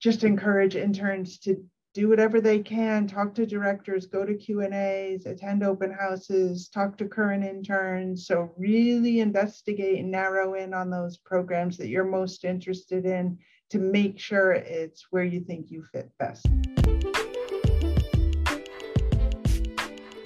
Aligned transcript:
just 0.00 0.24
encourage 0.24 0.76
interns 0.76 1.38
to 1.40 1.56
do 1.94 2.08
whatever 2.08 2.40
they 2.40 2.60
can, 2.60 3.06
talk 3.06 3.34
to 3.34 3.46
directors, 3.46 4.06
go 4.06 4.24
to 4.24 4.34
Q&As, 4.34 5.26
attend 5.26 5.64
open 5.64 5.90
houses, 5.90 6.68
talk 6.68 6.96
to 6.98 7.06
current 7.06 7.44
interns. 7.44 8.26
So 8.26 8.52
really 8.56 9.20
investigate 9.20 9.98
and 9.98 10.10
narrow 10.10 10.54
in 10.54 10.74
on 10.74 10.90
those 10.90 11.16
programs 11.16 11.76
that 11.78 11.88
you're 11.88 12.04
most 12.04 12.44
interested 12.44 13.04
in 13.04 13.38
to 13.70 13.78
make 13.78 14.18
sure 14.18 14.52
it's 14.52 15.06
where 15.10 15.24
you 15.24 15.40
think 15.40 15.70
you 15.70 15.82
fit 15.92 16.10
best. 16.18 16.46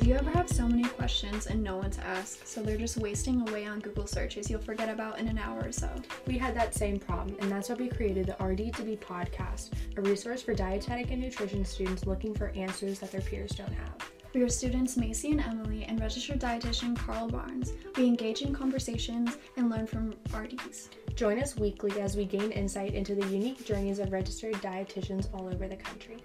You 0.06 0.14
ever 0.14 0.30
have 0.30 0.48
so 0.48 0.66
many 0.66 0.82
questions 0.82 1.46
and 1.46 1.62
no 1.62 1.76
one 1.76 1.90
to 1.90 2.04
ask, 2.04 2.44
so 2.44 2.60
they're 2.60 2.76
just 2.76 2.96
wasting 2.96 3.48
away 3.48 3.66
on 3.66 3.78
Google 3.78 4.06
searches 4.06 4.50
you'll 4.50 4.60
forget 4.60 4.88
about 4.88 5.20
in 5.20 5.28
an 5.28 5.38
hour 5.38 5.64
or 5.64 5.70
so? 5.70 5.88
We 6.26 6.38
had 6.38 6.56
that 6.56 6.74
same 6.74 6.98
problem, 6.98 7.36
and 7.40 7.52
that's 7.52 7.68
why 7.68 7.76
we 7.76 7.88
created 7.88 8.26
the 8.26 8.32
RD2B 8.32 8.98
podcast, 8.98 9.70
a 9.96 10.00
resource 10.00 10.42
for 10.42 10.54
dietetic 10.54 11.12
and 11.12 11.20
nutrition 11.20 11.64
students 11.64 12.04
looking 12.04 12.34
for 12.34 12.48
answers 12.56 12.98
that 12.98 13.12
their 13.12 13.20
peers 13.20 13.52
don't 13.52 13.72
have. 13.72 14.10
We 14.34 14.42
are 14.42 14.48
students 14.48 14.96
Macy 14.96 15.30
and 15.30 15.40
Emily 15.40 15.84
and 15.84 16.00
registered 16.00 16.40
dietitian 16.40 16.96
Carl 16.96 17.28
Barnes. 17.28 17.72
We 17.96 18.06
engage 18.06 18.42
in 18.42 18.54
conversations 18.54 19.36
and 19.56 19.70
learn 19.70 19.86
from 19.86 20.14
RDs. 20.34 20.88
Join 21.14 21.38
us 21.38 21.56
weekly 21.56 22.00
as 22.00 22.16
we 22.16 22.24
gain 22.24 22.50
insight 22.50 22.94
into 22.94 23.14
the 23.14 23.26
unique 23.26 23.64
journeys 23.64 23.98
of 23.98 24.10
registered 24.10 24.54
dietitians 24.54 25.32
all 25.34 25.46
over 25.46 25.68
the 25.68 25.76
country. 25.76 26.16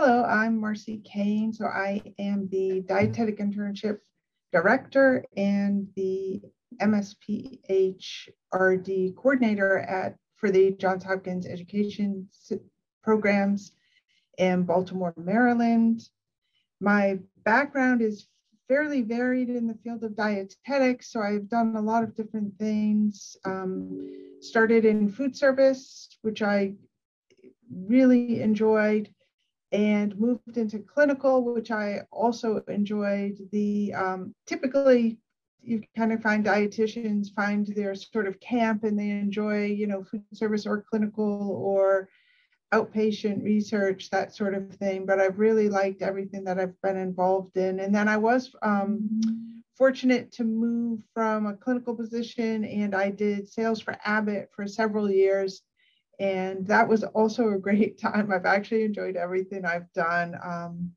Hello, 0.00 0.22
I'm 0.22 0.60
Marcy 0.60 0.98
Kane. 0.98 1.52
So 1.52 1.64
I 1.64 2.00
am 2.20 2.48
the 2.52 2.84
dietetic 2.86 3.40
internship 3.40 3.98
director 4.52 5.24
and 5.36 5.88
the 5.96 6.40
MSPH 6.80 8.28
RD 8.54 9.16
coordinator 9.16 9.80
at 9.80 10.14
for 10.36 10.52
the 10.52 10.70
Johns 10.70 11.02
Hopkins 11.02 11.48
Education 11.48 12.28
Programs 13.02 13.72
in 14.38 14.62
Baltimore, 14.62 15.14
Maryland. 15.16 16.08
My 16.80 17.18
background 17.42 18.00
is 18.00 18.28
fairly 18.68 19.02
varied 19.02 19.48
in 19.48 19.66
the 19.66 19.78
field 19.82 20.04
of 20.04 20.14
dietetics, 20.14 21.10
so 21.10 21.22
I've 21.22 21.48
done 21.48 21.74
a 21.74 21.82
lot 21.82 22.04
of 22.04 22.14
different 22.14 22.56
things. 22.56 23.36
Um, 23.44 24.36
started 24.38 24.84
in 24.84 25.08
food 25.08 25.34
service, 25.34 26.08
which 26.22 26.40
I 26.40 26.74
really 27.68 28.40
enjoyed 28.42 29.12
and 29.72 30.18
moved 30.18 30.56
into 30.56 30.78
clinical, 30.78 31.44
which 31.44 31.70
I 31.70 32.02
also 32.10 32.62
enjoyed. 32.68 33.38
The 33.52 33.94
um, 33.94 34.34
typically 34.46 35.18
you 35.62 35.82
kind 35.96 36.12
of 36.12 36.22
find 36.22 36.44
dietitians 36.44 37.34
find 37.34 37.66
their 37.66 37.94
sort 37.94 38.26
of 38.26 38.40
camp 38.40 38.84
and 38.84 38.98
they 38.98 39.10
enjoy, 39.10 39.66
you 39.66 39.86
know, 39.86 40.02
food 40.02 40.24
service 40.32 40.66
or 40.66 40.84
clinical 40.88 41.52
or 41.52 42.08
outpatient 42.72 43.42
research, 43.42 44.10
that 44.10 44.34
sort 44.34 44.54
of 44.54 44.74
thing. 44.76 45.04
But 45.06 45.20
I've 45.20 45.38
really 45.38 45.68
liked 45.68 46.02
everything 46.02 46.44
that 46.44 46.58
I've 46.58 46.80
been 46.82 46.96
involved 46.96 47.56
in. 47.56 47.80
And 47.80 47.94
then 47.94 48.08
I 48.08 48.16
was 48.16 48.54
um, 48.62 49.20
fortunate 49.76 50.32
to 50.32 50.44
move 50.44 51.02
from 51.14 51.46
a 51.46 51.54
clinical 51.54 51.94
position 51.94 52.64
and 52.64 52.94
I 52.94 53.10
did 53.10 53.48
sales 53.48 53.80
for 53.80 53.96
Abbott 54.04 54.50
for 54.54 54.66
several 54.66 55.10
years 55.10 55.62
and 56.18 56.66
that 56.66 56.88
was 56.88 57.04
also 57.04 57.50
a 57.50 57.58
great 57.58 57.98
time. 58.00 58.32
I've 58.32 58.46
actually 58.46 58.84
enjoyed 58.84 59.16
everything 59.16 59.64
I've 59.64 59.92
done. 59.92 60.36
Um, 60.42 60.92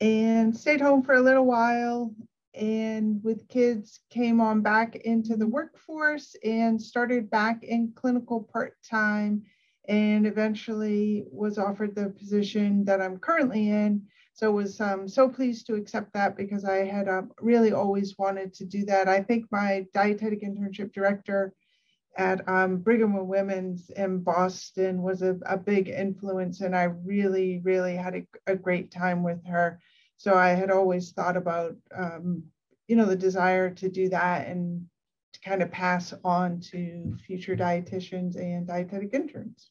and 0.00 0.56
stayed 0.56 0.80
home 0.80 1.02
for 1.02 1.14
a 1.14 1.22
little 1.22 1.46
while 1.46 2.14
and 2.54 3.22
with 3.24 3.48
kids 3.48 4.00
came 4.10 4.40
on 4.40 4.60
back 4.60 4.96
into 4.96 5.36
the 5.36 5.46
workforce 5.46 6.36
and 6.44 6.80
started 6.80 7.30
back 7.30 7.64
in 7.64 7.92
clinical 7.94 8.42
part-time 8.52 9.42
and 9.88 10.26
eventually 10.26 11.24
was 11.30 11.58
offered 11.58 11.94
the 11.94 12.10
position 12.10 12.84
that 12.84 13.02
I'm 13.02 13.18
currently 13.18 13.70
in. 13.70 14.02
So 14.32 14.50
was 14.50 14.80
um, 14.80 15.08
so 15.08 15.28
pleased 15.28 15.66
to 15.66 15.74
accept 15.74 16.12
that 16.14 16.36
because 16.36 16.64
I 16.64 16.84
had 16.84 17.08
uh, 17.08 17.22
really 17.40 17.72
always 17.72 18.16
wanted 18.18 18.52
to 18.54 18.64
do 18.64 18.84
that. 18.86 19.08
I 19.08 19.22
think 19.22 19.46
my 19.50 19.86
dietetic 19.92 20.42
internship 20.42 20.92
director 20.92 21.52
at 22.16 22.46
um, 22.48 22.78
Brigham 22.78 23.16
and 23.16 23.28
Women's 23.28 23.90
in 23.90 24.20
Boston 24.20 25.02
was 25.02 25.22
a, 25.22 25.36
a, 25.46 25.56
big 25.56 25.88
influence, 25.88 26.60
and 26.60 26.74
I 26.74 26.84
really, 26.84 27.60
really 27.64 27.96
had 27.96 28.14
a, 28.14 28.26
a, 28.46 28.56
great 28.56 28.90
time 28.90 29.22
with 29.22 29.44
her. 29.46 29.80
So 30.16 30.34
I 30.34 30.50
had 30.50 30.70
always 30.70 31.12
thought 31.12 31.36
about, 31.36 31.76
um, 31.94 32.44
you 32.86 32.96
know, 32.96 33.06
the 33.06 33.16
desire 33.16 33.70
to 33.70 33.88
do 33.88 34.08
that 34.10 34.46
and 34.46 34.86
to 35.32 35.40
kind 35.40 35.62
of 35.62 35.72
pass 35.72 36.14
on 36.24 36.60
to 36.60 37.16
future 37.26 37.56
dietitians 37.56 38.36
and 38.36 38.66
dietetic 38.66 39.12
interns. 39.12 39.70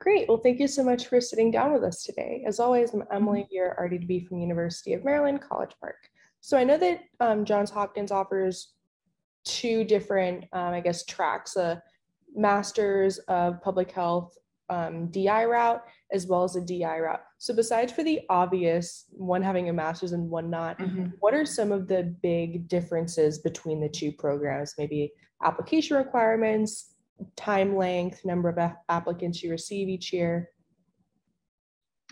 Great. 0.00 0.28
Well, 0.28 0.38
thank 0.38 0.58
you 0.58 0.66
so 0.66 0.82
much 0.82 1.06
for 1.06 1.20
sitting 1.20 1.50
down 1.50 1.72
with 1.72 1.84
us 1.84 2.02
today. 2.02 2.42
As 2.46 2.58
always, 2.58 2.92
I'm 2.92 3.04
Emily 3.12 3.46
here, 3.50 3.76
RD2B 3.78 4.26
from 4.26 4.40
University 4.40 4.94
of 4.94 5.04
Maryland, 5.04 5.42
College 5.42 5.74
Park. 5.80 5.96
So 6.40 6.56
I 6.56 6.64
know 6.64 6.76
that 6.78 7.02
um, 7.20 7.44
Johns 7.44 7.70
Hopkins 7.70 8.10
offers 8.10 8.72
two 9.44 9.84
different, 9.84 10.44
um, 10.52 10.74
I 10.74 10.80
guess, 10.80 11.04
tracks 11.04 11.56
a 11.56 11.82
master's 12.34 13.18
of 13.28 13.62
public 13.62 13.90
health 13.90 14.36
um, 14.70 15.10
DI 15.10 15.44
route 15.44 15.82
as 16.12 16.26
well 16.26 16.44
as 16.44 16.56
a 16.56 16.60
DI 16.60 16.98
route. 16.98 17.22
So, 17.38 17.54
besides 17.54 17.92
for 17.92 18.02
the 18.02 18.20
obvious, 18.30 19.06
one 19.10 19.42
having 19.42 19.68
a 19.68 19.72
master's 19.72 20.12
and 20.12 20.30
one 20.30 20.50
not, 20.50 20.78
mm-hmm. 20.78 21.06
what 21.20 21.34
are 21.34 21.44
some 21.44 21.72
of 21.72 21.88
the 21.88 22.14
big 22.22 22.68
differences 22.68 23.38
between 23.38 23.80
the 23.80 23.88
two 23.88 24.12
programs? 24.12 24.74
Maybe 24.78 25.12
application 25.42 25.96
requirements, 25.96 26.94
time 27.36 27.76
length, 27.76 28.24
number 28.24 28.48
of 28.48 28.72
applicants 28.88 29.42
you 29.42 29.50
receive 29.50 29.88
each 29.88 30.12
year? 30.12 30.50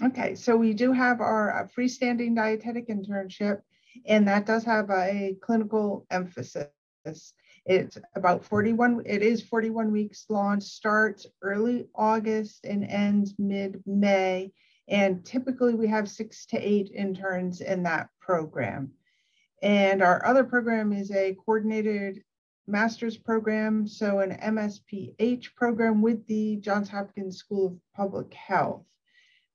Okay, 0.03 0.35
so 0.35 0.57
we 0.57 0.73
do 0.73 0.93
have 0.93 1.21
our 1.21 1.63
uh, 1.63 1.67
freestanding 1.67 2.35
dietetic 2.35 2.89
internship, 2.89 3.61
and 4.07 4.27
that 4.27 4.47
does 4.47 4.65
have 4.65 4.89
a 4.91 5.37
clinical 5.43 6.07
emphasis. 6.11 6.69
It's 7.05 7.99
about 8.15 8.45
41, 8.45 9.03
it 9.07 9.23
is 9.23 9.43
41 9.43 9.93
weeks 9.93 10.27
long, 10.29 10.61
starts 10.61 11.27
early 11.43 11.89
August 11.95 12.65
and 12.65 12.85
ends 12.85 13.35
mid 13.39 13.83
May. 13.87 14.53
And 14.89 15.25
typically 15.25 15.75
we 15.75 15.87
have 15.89 16.09
six 16.09 16.47
to 16.47 16.59
eight 16.59 16.91
interns 16.95 17.61
in 17.61 17.85
that 17.85 18.09
program. 18.21 18.93
And 19.63 20.03
our 20.03 20.25
other 20.25 20.45
program 20.45 20.93
is 20.93 21.11
a 21.11 21.37
coordinated 21.45 22.23
master's 22.67 23.17
program, 23.17 23.87
so 23.87 24.21
an 24.21 24.39
MSPH 24.43 25.55
program 25.55 26.03
with 26.03 26.27
the 26.27 26.57
Johns 26.57 26.89
Hopkins 26.89 27.37
School 27.37 27.67
of 27.67 27.79
Public 27.95 28.33
Health. 28.33 28.87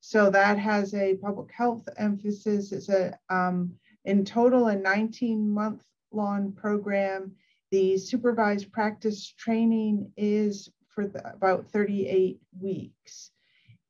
So 0.00 0.30
that 0.30 0.58
has 0.58 0.94
a 0.94 1.16
public 1.16 1.50
health 1.52 1.88
emphasis. 1.96 2.72
It's 2.72 2.88
a 2.88 3.18
um, 3.28 3.72
in 4.04 4.24
total 4.24 4.68
a 4.68 4.76
19 4.76 5.50
month 5.50 5.82
long 6.16 6.52
program. 6.52 7.32
The 7.70 7.98
supervised 7.98 8.72
practice 8.72 9.32
training 9.38 10.10
is 10.16 10.70
for 10.88 11.06
the, 11.06 11.32
about 11.32 11.66
38 11.66 12.40
weeks. 12.60 13.30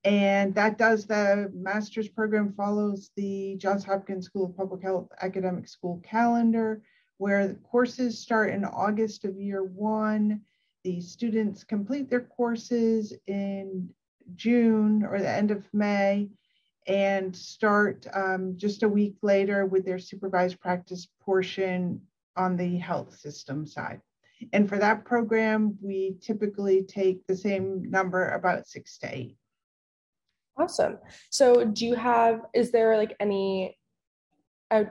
And 0.04 0.54
that 0.54 0.78
does 0.78 1.06
the 1.06 1.50
master's 1.54 2.08
program 2.08 2.52
follows 2.52 3.10
the 3.16 3.56
Johns 3.56 3.84
Hopkins 3.84 4.26
School 4.26 4.46
of 4.46 4.56
Public 4.56 4.82
Health 4.82 5.08
academic 5.20 5.68
school 5.68 6.00
calendar, 6.04 6.82
where 7.18 7.48
the 7.48 7.54
courses 7.54 8.18
start 8.18 8.50
in 8.50 8.64
August 8.64 9.24
of 9.24 9.40
year 9.40 9.64
one. 9.64 10.42
The 10.84 11.00
students 11.00 11.64
complete 11.64 12.08
their 12.08 12.20
courses 12.20 13.12
in 13.26 13.90
June 14.34 15.02
or 15.04 15.18
the 15.18 15.28
end 15.28 15.50
of 15.50 15.66
May 15.72 16.28
and 16.86 17.34
start 17.34 18.06
um, 18.12 18.54
just 18.56 18.84
a 18.84 18.88
week 18.88 19.16
later 19.22 19.66
with 19.66 19.84
their 19.84 19.98
supervised 19.98 20.60
practice 20.60 21.08
portion 21.20 22.00
on 22.36 22.56
the 22.56 22.78
health 22.78 23.16
system 23.16 23.66
side. 23.66 24.00
And 24.52 24.68
for 24.68 24.78
that 24.78 25.04
program, 25.04 25.78
we 25.80 26.16
typically 26.20 26.82
take 26.82 27.26
the 27.26 27.36
same 27.36 27.90
number, 27.90 28.28
about 28.30 28.66
six 28.66 28.98
to 28.98 29.16
eight. 29.16 29.36
Awesome. 30.58 30.98
So, 31.30 31.64
do 31.64 31.86
you 31.86 31.94
have, 31.94 32.42
is 32.54 32.70
there 32.70 32.96
like 32.96 33.14
any, 33.20 33.76
I, 34.70 34.86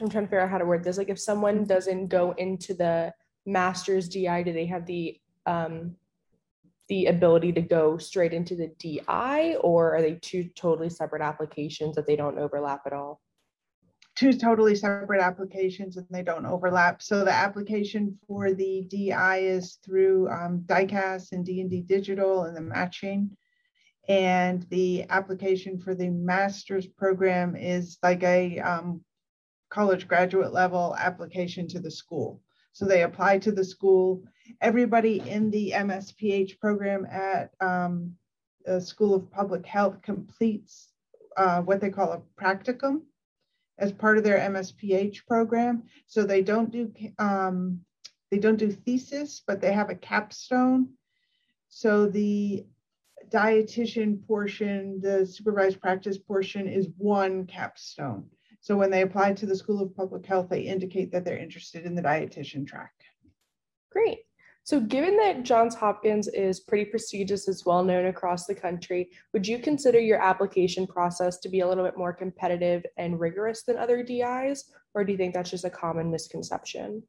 I'm 0.00 0.08
trying 0.08 0.24
to 0.24 0.28
figure 0.28 0.40
out 0.40 0.50
how 0.50 0.58
to 0.58 0.64
word 0.64 0.84
this. 0.84 0.98
Like, 0.98 1.08
if 1.08 1.20
someone 1.20 1.64
doesn't 1.64 2.08
go 2.08 2.32
into 2.32 2.74
the 2.74 3.12
master's 3.46 4.08
DI, 4.08 4.42
do 4.42 4.52
they 4.52 4.66
have 4.66 4.86
the, 4.86 5.20
um, 5.46 5.96
the 6.88 7.06
ability 7.06 7.52
to 7.52 7.62
go 7.62 7.96
straight 7.96 8.32
into 8.32 8.56
the 8.56 8.72
DI, 8.78 9.56
or 9.60 9.94
are 9.94 10.02
they 10.02 10.14
two 10.14 10.44
totally 10.56 10.90
separate 10.90 11.22
applications 11.22 11.94
that 11.96 12.06
they 12.06 12.16
don't 12.16 12.38
overlap 12.38 12.82
at 12.86 12.92
all? 12.92 13.20
Two 14.22 14.32
totally 14.32 14.76
separate 14.76 15.20
applications 15.20 15.96
and 15.96 16.06
they 16.08 16.22
don't 16.22 16.46
overlap. 16.46 17.02
So 17.02 17.24
the 17.24 17.32
application 17.32 18.16
for 18.28 18.52
the 18.52 18.86
DI 18.88 19.38
is 19.38 19.78
through 19.84 20.30
um, 20.30 20.62
DICAS 20.64 21.32
and 21.32 21.44
D&D 21.44 21.80
Digital 21.80 22.44
and 22.44 22.56
the 22.56 22.60
matching. 22.60 23.36
And 24.08 24.64
the 24.70 25.06
application 25.10 25.76
for 25.80 25.96
the 25.96 26.08
master's 26.08 26.86
program 26.86 27.56
is 27.56 27.98
like 28.00 28.22
a 28.22 28.60
um, 28.60 29.02
college 29.70 30.06
graduate 30.06 30.52
level 30.52 30.94
application 31.00 31.66
to 31.68 31.80
the 31.80 31.90
school. 31.90 32.40
So 32.72 32.84
they 32.84 33.02
apply 33.02 33.38
to 33.38 33.50
the 33.50 33.64
school 33.64 34.22
everybody 34.60 35.18
in 35.28 35.50
the 35.50 35.72
MSPH 35.74 36.60
program 36.60 37.06
at 37.10 37.50
um, 37.60 38.14
the 38.64 38.80
School 38.80 39.14
of 39.14 39.32
Public 39.32 39.66
Health 39.66 40.00
completes 40.02 40.90
uh, 41.36 41.60
what 41.62 41.80
they 41.80 41.90
call 41.90 42.12
a 42.12 42.22
practicum 42.40 43.02
as 43.82 43.92
part 43.92 44.16
of 44.16 44.22
their 44.22 44.38
MSPH 44.38 45.26
program. 45.26 45.82
So 46.06 46.22
they 46.22 46.40
don't 46.40 46.70
do 46.70 46.92
um, 47.18 47.80
they 48.30 48.38
don't 48.38 48.56
do 48.56 48.70
thesis, 48.70 49.42
but 49.46 49.60
they 49.60 49.72
have 49.72 49.90
a 49.90 49.94
capstone. 49.94 50.90
So 51.68 52.06
the 52.06 52.64
dietitian 53.28 54.26
portion, 54.26 55.00
the 55.00 55.26
supervised 55.26 55.80
practice 55.80 56.16
portion 56.16 56.68
is 56.68 56.88
one 56.96 57.44
capstone. 57.46 58.26
So 58.60 58.76
when 58.76 58.90
they 58.90 59.02
apply 59.02 59.32
to 59.34 59.46
the 59.46 59.56
School 59.56 59.82
of 59.82 59.96
Public 59.96 60.24
Health, 60.24 60.48
they 60.48 60.62
indicate 60.62 61.10
that 61.12 61.24
they're 61.24 61.36
interested 61.36 61.84
in 61.84 61.96
the 61.96 62.02
dietitian 62.02 62.66
track. 62.66 62.92
Great. 63.90 64.20
So 64.64 64.78
given 64.78 65.16
that 65.16 65.42
Johns 65.42 65.74
Hopkins 65.74 66.28
is 66.28 66.60
pretty 66.60 66.84
prestigious, 66.84 67.48
it's 67.48 67.66
well 67.66 67.82
known 67.82 68.06
across 68.06 68.46
the 68.46 68.54
country, 68.54 69.10
would 69.32 69.46
you 69.46 69.58
consider 69.58 69.98
your 69.98 70.22
application 70.22 70.86
process 70.86 71.38
to 71.38 71.48
be 71.48 71.60
a 71.60 71.68
little 71.68 71.84
bit 71.84 71.98
more 71.98 72.12
competitive 72.12 72.84
and 72.96 73.18
rigorous 73.18 73.64
than 73.64 73.76
other 73.76 74.04
DIs? 74.04 74.70
Or 74.94 75.04
do 75.04 75.12
you 75.12 75.18
think 75.18 75.34
that's 75.34 75.50
just 75.50 75.64
a 75.64 75.70
common 75.70 76.10
misconception? 76.10 77.02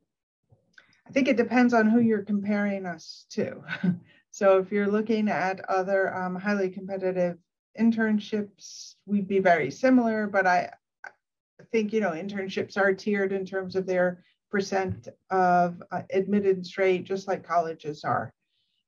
I 1.07 1.11
think 1.11 1.27
it 1.27 1.37
depends 1.37 1.73
on 1.73 1.89
who 1.89 1.99
you're 1.99 2.23
comparing 2.23 2.87
us 2.87 3.25
to. 3.31 3.61
so 4.31 4.57
if 4.57 4.71
you're 4.71 4.87
looking 4.87 5.29
at 5.29 5.63
other 5.69 6.15
um, 6.15 6.35
highly 6.35 6.69
competitive 6.69 7.37
internships, 7.79 8.95
we'd 9.05 9.27
be 9.27 9.39
very 9.39 9.69
similar, 9.69 10.25
but 10.25 10.47
I, 10.47 10.71
I 11.05 11.63
think, 11.71 11.93
you 11.93 11.99
know, 11.99 12.11
internships 12.11 12.77
are 12.77 12.93
tiered 12.93 13.31
in 13.31 13.45
terms 13.45 13.75
of 13.75 13.85
their 13.85 14.23
percent 14.53 15.07
of 15.31 15.81
uh, 15.91 16.03
admitted 16.11 16.65
straight, 16.65 17.03
just 17.03 17.27
like 17.27 17.43
colleges 17.43 18.03
are. 18.03 18.31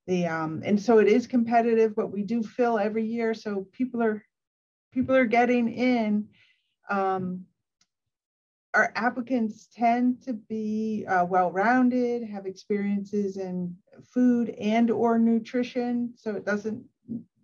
The 0.07 0.27
um, 0.27 0.61
and 0.63 0.79
so 0.79 0.99
it 0.99 1.07
is 1.07 1.25
competitive, 1.25 1.95
but 1.95 2.11
we 2.11 2.21
do 2.21 2.43
fill 2.43 2.77
every 2.77 3.03
year, 3.03 3.33
so 3.33 3.67
people 3.71 4.03
are 4.03 4.23
people 4.93 5.15
are 5.15 5.25
getting 5.25 5.67
in. 5.67 6.27
Um, 6.89 7.45
our 8.75 8.91
applicants 8.95 9.67
tend 9.73 10.21
to 10.23 10.33
be 10.33 11.05
uh, 11.07 11.25
well-rounded, 11.25 12.29
have 12.29 12.45
experiences 12.45 13.37
in 13.37 13.75
food 14.13 14.49
and 14.59 14.91
or 14.91 15.17
nutrition, 15.17 16.13
so 16.15 16.35
it 16.35 16.45
doesn't 16.45 16.83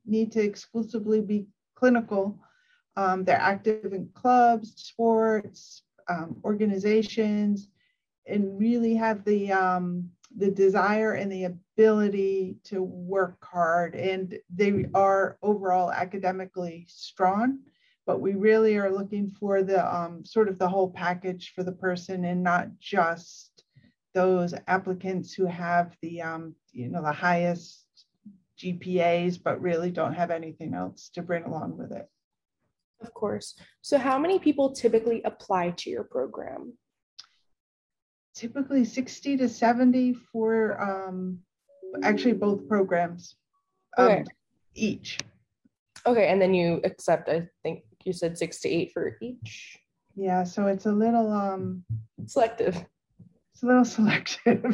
need 0.05 0.31
to 0.33 0.41
exclusively 0.41 1.21
be 1.21 1.47
clinical. 1.73 2.37
Um, 2.97 3.23
they're 3.23 3.37
active 3.53 3.93
in 3.93 4.09
clubs, 4.13 4.73
sports, 4.75 5.83
um, 6.09 6.35
organizations, 6.43 7.69
and 8.31 8.59
really 8.59 8.95
have 8.95 9.23
the 9.25 9.51
um, 9.51 10.09
the 10.37 10.49
desire 10.49 11.13
and 11.13 11.31
the 11.31 11.45
ability 11.45 12.55
to 12.63 12.81
work 12.81 13.37
hard. 13.43 13.95
And 13.95 14.37
they 14.53 14.85
are 14.93 15.37
overall 15.41 15.91
academically 15.91 16.85
strong, 16.87 17.59
but 18.05 18.21
we 18.21 18.33
really 18.33 18.77
are 18.77 18.91
looking 18.91 19.29
for 19.29 19.61
the 19.61 19.83
um, 19.93 20.23
sort 20.23 20.47
of 20.47 20.57
the 20.57 20.69
whole 20.69 20.89
package 20.89 21.53
for 21.53 21.63
the 21.63 21.73
person 21.73 22.25
and 22.25 22.41
not 22.41 22.67
just 22.79 23.63
those 24.13 24.53
applicants 24.67 25.33
who 25.33 25.45
have 25.45 25.95
the 26.01 26.21
um, 26.21 26.55
you 26.71 26.89
know 26.89 27.01
the 27.01 27.11
highest 27.11 27.85
GPAs, 28.57 29.41
but 29.41 29.61
really 29.61 29.91
don't 29.91 30.13
have 30.13 30.31
anything 30.31 30.73
else 30.73 31.09
to 31.15 31.21
bring 31.21 31.43
along 31.43 31.77
with 31.77 31.91
it. 31.91 32.07
Of 33.01 33.13
course. 33.13 33.55
So, 33.81 33.97
how 33.97 34.19
many 34.19 34.39
people 34.39 34.73
typically 34.73 35.21
apply 35.23 35.71
to 35.77 35.89
your 35.89 36.03
program? 36.03 36.73
Typically 38.41 38.83
60 38.83 39.37
to 39.37 39.47
70 39.47 40.13
for 40.13 40.81
um, 40.81 41.37
actually 42.01 42.33
both 42.33 42.67
programs 42.67 43.35
um, 43.99 44.07
okay. 44.07 44.23
each. 44.73 45.19
Okay, 46.07 46.27
and 46.29 46.41
then 46.41 46.55
you 46.55 46.81
accept, 46.83 47.29
I 47.29 47.47
think 47.61 47.83
you 48.03 48.11
said 48.11 48.35
six 48.35 48.59
to 48.61 48.69
eight 48.69 48.91
for 48.93 49.15
each. 49.21 49.77
Yeah, 50.15 50.43
so 50.43 50.65
it's 50.65 50.87
a 50.87 50.91
little 50.91 51.31
um 51.31 51.83
selective. 52.25 52.83
It's 53.53 53.61
a 53.61 53.67
little 53.67 53.85
selective. 53.97 54.65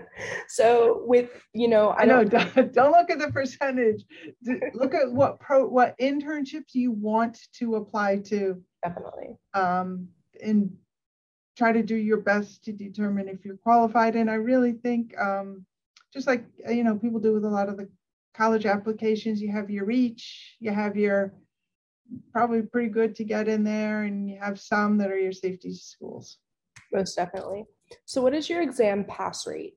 so 0.48 1.02
with 1.04 1.30
you 1.52 1.66
know, 1.66 1.88
I, 1.88 2.02
I 2.02 2.04
know 2.04 2.22
don't, 2.22 2.72
don't, 2.72 2.92
look 2.96 3.10
at 3.10 3.18
the 3.18 3.32
percentage. 3.32 4.04
look 4.72 4.94
at 4.94 5.10
what 5.10 5.40
pro 5.40 5.66
what 5.66 5.98
internships 5.98 6.74
you 6.74 6.92
want 6.92 7.36
to 7.58 7.74
apply 7.74 8.18
to. 8.26 8.62
Definitely. 8.84 9.36
Um, 9.52 10.08
and 10.40 10.70
try 11.56 11.72
to 11.72 11.82
do 11.82 11.96
your 11.96 12.18
best 12.18 12.64
to 12.64 12.72
determine 12.72 13.28
if 13.28 13.44
you're 13.44 13.56
qualified. 13.56 14.14
And 14.14 14.30
I 14.30 14.34
really 14.34 14.72
think, 14.72 15.18
um, 15.18 15.64
just 16.12 16.26
like 16.26 16.44
you 16.68 16.84
know, 16.84 16.96
people 16.96 17.20
do 17.20 17.32
with 17.32 17.44
a 17.44 17.48
lot 17.48 17.68
of 17.68 17.76
the 17.76 17.88
college 18.34 18.66
applications, 18.66 19.40
you 19.40 19.50
have 19.50 19.70
your 19.70 19.84
reach, 19.84 20.56
you 20.60 20.70
have 20.70 20.96
your 20.96 21.34
probably 22.32 22.62
pretty 22.62 22.88
good 22.88 23.14
to 23.16 23.24
get 23.24 23.48
in 23.48 23.64
there, 23.64 24.04
and 24.04 24.30
you 24.30 24.38
have 24.40 24.60
some 24.60 24.98
that 24.98 25.10
are 25.10 25.18
your 25.18 25.32
safety 25.32 25.72
schools. 25.72 26.38
Most 26.92 27.16
definitely. 27.16 27.64
So, 28.04 28.22
what 28.22 28.34
is 28.34 28.48
your 28.48 28.62
exam 28.62 29.04
pass 29.04 29.46
rate 29.46 29.74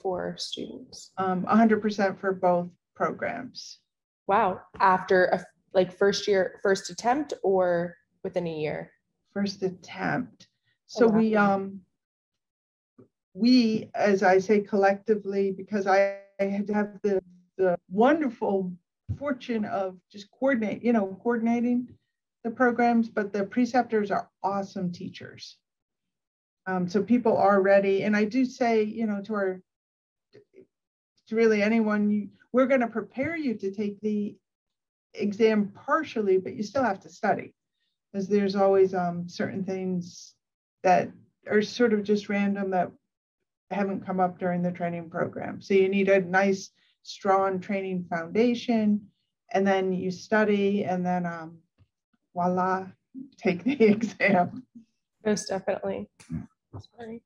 for 0.00 0.34
students? 0.38 1.12
Um, 1.18 1.44
100% 1.44 2.18
for 2.20 2.32
both 2.32 2.68
programs. 2.94 3.78
Wow. 4.26 4.60
After 4.80 5.26
a 5.26 5.44
like 5.74 5.96
first 5.96 6.26
year, 6.26 6.60
first 6.62 6.90
attempt, 6.90 7.34
or 7.42 7.94
within 8.24 8.46
a 8.46 8.52
year? 8.52 8.90
First 9.32 9.62
attempt. 9.62 10.48
So 10.88 11.04
oh, 11.04 11.08
wow. 11.08 11.18
we 11.18 11.36
um 11.36 11.80
we, 13.34 13.88
as 13.94 14.22
I 14.24 14.38
say 14.38 14.60
collectively, 14.60 15.52
because 15.52 15.86
I, 15.86 16.18
I 16.40 16.44
have 16.44 16.98
the 17.02 17.22
the 17.56 17.78
wonderful 17.90 18.72
fortune 19.16 19.64
of 19.64 19.96
just 20.10 20.30
coordinate, 20.30 20.82
you 20.82 20.92
know, 20.92 21.18
coordinating 21.22 21.88
the 22.42 22.50
programs, 22.50 23.08
but 23.08 23.32
the 23.32 23.44
preceptors 23.44 24.10
are 24.10 24.28
awesome 24.42 24.90
teachers. 24.90 25.56
Um, 26.66 26.88
so 26.88 27.02
people 27.02 27.36
are 27.36 27.62
ready, 27.62 28.02
and 28.02 28.16
I 28.16 28.24
do 28.24 28.44
say, 28.44 28.82
you 28.82 29.06
know, 29.06 29.22
to 29.22 29.34
our 29.34 29.62
to 31.28 31.36
really 31.36 31.62
anyone, 31.62 32.10
you, 32.10 32.28
we're 32.52 32.66
going 32.66 32.80
to 32.80 32.86
prepare 32.86 33.36
you 33.36 33.54
to 33.54 33.70
take 33.70 34.00
the 34.00 34.36
exam 35.12 35.70
partially, 35.74 36.38
but 36.38 36.54
you 36.54 36.62
still 36.62 36.82
have 36.82 37.00
to 37.00 37.10
study, 37.10 37.54
because 38.12 38.26
there's 38.26 38.56
always 38.56 38.94
um, 38.94 39.28
certain 39.28 39.64
things 39.64 40.34
that 40.82 41.10
are 41.50 41.62
sort 41.62 41.92
of 41.92 42.02
just 42.02 42.28
random 42.28 42.70
that 42.70 42.90
haven't 43.70 44.06
come 44.06 44.20
up 44.20 44.38
during 44.38 44.62
the 44.62 44.72
training 44.72 45.10
program. 45.10 45.60
So 45.60 45.74
you 45.74 45.88
need 45.88 46.08
a 46.08 46.20
nice, 46.20 46.70
strong 47.02 47.60
training 47.60 48.06
foundation, 48.08 49.06
and 49.52 49.66
then 49.66 49.92
you 49.92 50.10
study, 50.10 50.84
and 50.84 51.04
then 51.04 51.26
um, 51.26 51.58
voila, 52.34 52.86
take 53.36 53.64
the 53.64 53.82
exam. 53.84 54.64
Most 55.24 55.48
definitely. 55.48 56.08
Sorry. 56.96 57.22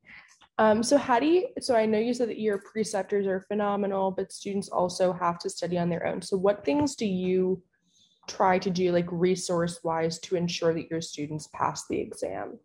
Um, 0.59 0.83
so 0.83 0.97
how 0.97 1.19
do 1.19 1.27
you, 1.27 1.49
so 1.61 1.75
I 1.75 1.87
know 1.87 1.99
you 1.99 2.15
said 2.15 2.29
that 2.29 2.39
your 2.39 2.59
preceptors 2.59 3.27
are 3.27 3.41
phenomenal, 3.41 4.11
but 4.11 4.33
students 4.33 4.69
also 4.69 5.13
have 5.13 5.39
to 5.41 5.51
study 5.51 5.79
on 5.79 5.89
their 5.89 6.07
own. 6.07 6.23
So 6.23 6.37
what 6.37 6.65
things 6.65 6.95
do 6.95 7.07
you 7.07 7.63
try 8.29 8.59
to 8.59 8.71
do 8.71 8.93
like 8.93 9.09
resource 9.11 9.81
wise 9.83 10.19
to 10.21 10.37
ensure 10.37 10.75
that 10.75 10.91
your 10.91 11.01
students 11.01 11.49
pass 11.55 11.87
the 11.89 11.99
exam? 11.99 12.59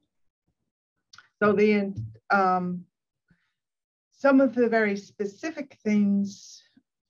So 1.42 1.54
the 1.54 1.94
um, 2.32 2.86
some 4.12 4.42
of 4.42 4.56
the 4.56 4.68
very 4.68 4.98
specific 4.98 5.78
things 5.84 6.64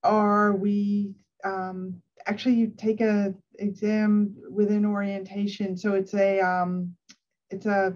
are 0.03 0.53
we 0.55 1.13
um, 1.43 2.01
actually 2.25 2.55
you 2.55 2.73
take 2.77 3.01
a 3.01 3.33
exam 3.59 4.35
within 4.51 4.85
orientation. 4.85 5.77
So 5.77 5.93
it's 5.93 6.13
a 6.13 6.41
um, 6.41 6.95
it's 7.49 7.65
a 7.65 7.95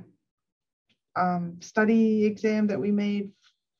um, 1.15 1.57
study 1.59 2.25
exam 2.25 2.67
that 2.67 2.79
we 2.79 2.91
made 2.91 3.31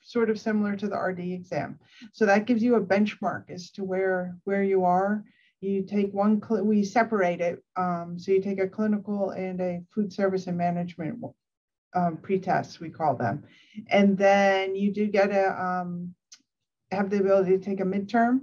sort 0.02 0.30
of 0.30 0.40
similar 0.40 0.76
to 0.76 0.88
the 0.88 0.98
RD 0.98 1.20
exam. 1.20 1.80
So 2.12 2.26
that 2.26 2.46
gives 2.46 2.62
you 2.62 2.76
a 2.76 2.82
benchmark 2.82 3.50
as 3.50 3.72
to 3.72 3.84
where 3.84 4.36
where 4.44 4.64
you 4.64 4.84
are. 4.84 5.24
You 5.62 5.84
take 5.84 6.12
one, 6.12 6.42
we 6.64 6.84
separate 6.84 7.40
it. 7.40 7.64
Um, 7.78 8.18
so 8.18 8.32
you 8.32 8.42
take 8.42 8.60
a 8.60 8.68
clinical 8.68 9.30
and 9.30 9.62
a 9.62 9.84
food 9.94 10.12
service 10.12 10.48
and 10.48 10.58
management 10.58 11.22
um, 11.94 12.18
pre-tests, 12.18 12.80
we 12.80 12.90
call 12.90 13.16
them. 13.16 13.44
And 13.90 14.18
then 14.18 14.76
you 14.76 14.92
do 14.92 15.08
get 15.08 15.32
a, 15.32 15.62
um, 15.62 16.14
have 16.92 17.10
the 17.10 17.20
ability 17.20 17.58
to 17.58 17.64
take 17.64 17.80
a 17.80 17.86
midterm. 17.86 18.42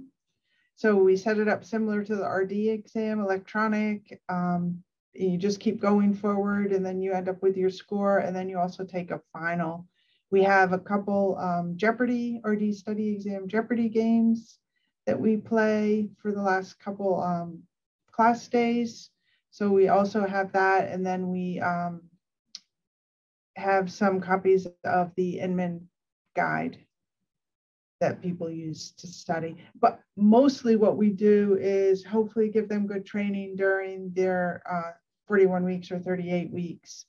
So 0.75 0.95
we 0.95 1.17
set 1.17 1.39
it 1.39 1.47
up 1.47 1.65
similar 1.65 2.03
to 2.03 2.15
the 2.15 2.25
RD 2.25 2.51
exam, 2.51 3.19
electronic. 3.19 4.21
Um, 4.29 4.83
you 5.13 5.37
just 5.37 5.59
keep 5.59 5.81
going 5.81 6.13
forward 6.13 6.71
and 6.71 6.85
then 6.85 7.01
you 7.01 7.11
end 7.11 7.27
up 7.27 7.41
with 7.41 7.57
your 7.57 7.69
score 7.69 8.19
and 8.19 8.35
then 8.35 8.47
you 8.47 8.57
also 8.57 8.85
take 8.85 9.11
a 9.11 9.21
final. 9.33 9.85
We 10.31 10.43
have 10.43 10.71
a 10.71 10.79
couple 10.79 11.37
um, 11.37 11.73
Jeopardy, 11.75 12.39
RD 12.43 12.75
study 12.75 13.09
exam 13.09 13.47
Jeopardy 13.47 13.89
games 13.89 14.59
that 15.05 15.19
we 15.19 15.37
play 15.37 16.09
for 16.21 16.31
the 16.31 16.41
last 16.41 16.79
couple 16.79 17.21
um, 17.21 17.63
class 18.11 18.47
days. 18.47 19.09
So 19.51 19.71
we 19.71 19.89
also 19.89 20.25
have 20.25 20.53
that 20.53 20.89
and 20.89 21.05
then 21.05 21.29
we 21.29 21.59
um, 21.59 22.08
have 23.59 23.91
some 23.91 24.21
copies 24.21 24.67
of 24.83 25.11
the 25.15 25.39
Inman 25.39 25.87
guide. 26.35 26.77
that 28.01 28.21
people 28.21 28.49
use 28.49 28.91
to 28.91 29.07
study. 29.07 29.57
But 29.81 29.99
mostly 30.15 30.77
what 30.77 30.95
we 30.95 31.09
do 31.09 31.57
is 31.59 32.01
hopefully 32.05 32.47
give 32.49 32.69
them 32.69 32.87
good 32.87 33.05
training 33.05 33.57
during 33.57 34.13
their 34.13 34.63
uh, 34.71 34.91
41 35.27 35.65
weeks 35.65 35.91
or 35.91 35.99
38 35.99 36.49
weeks 36.49 37.07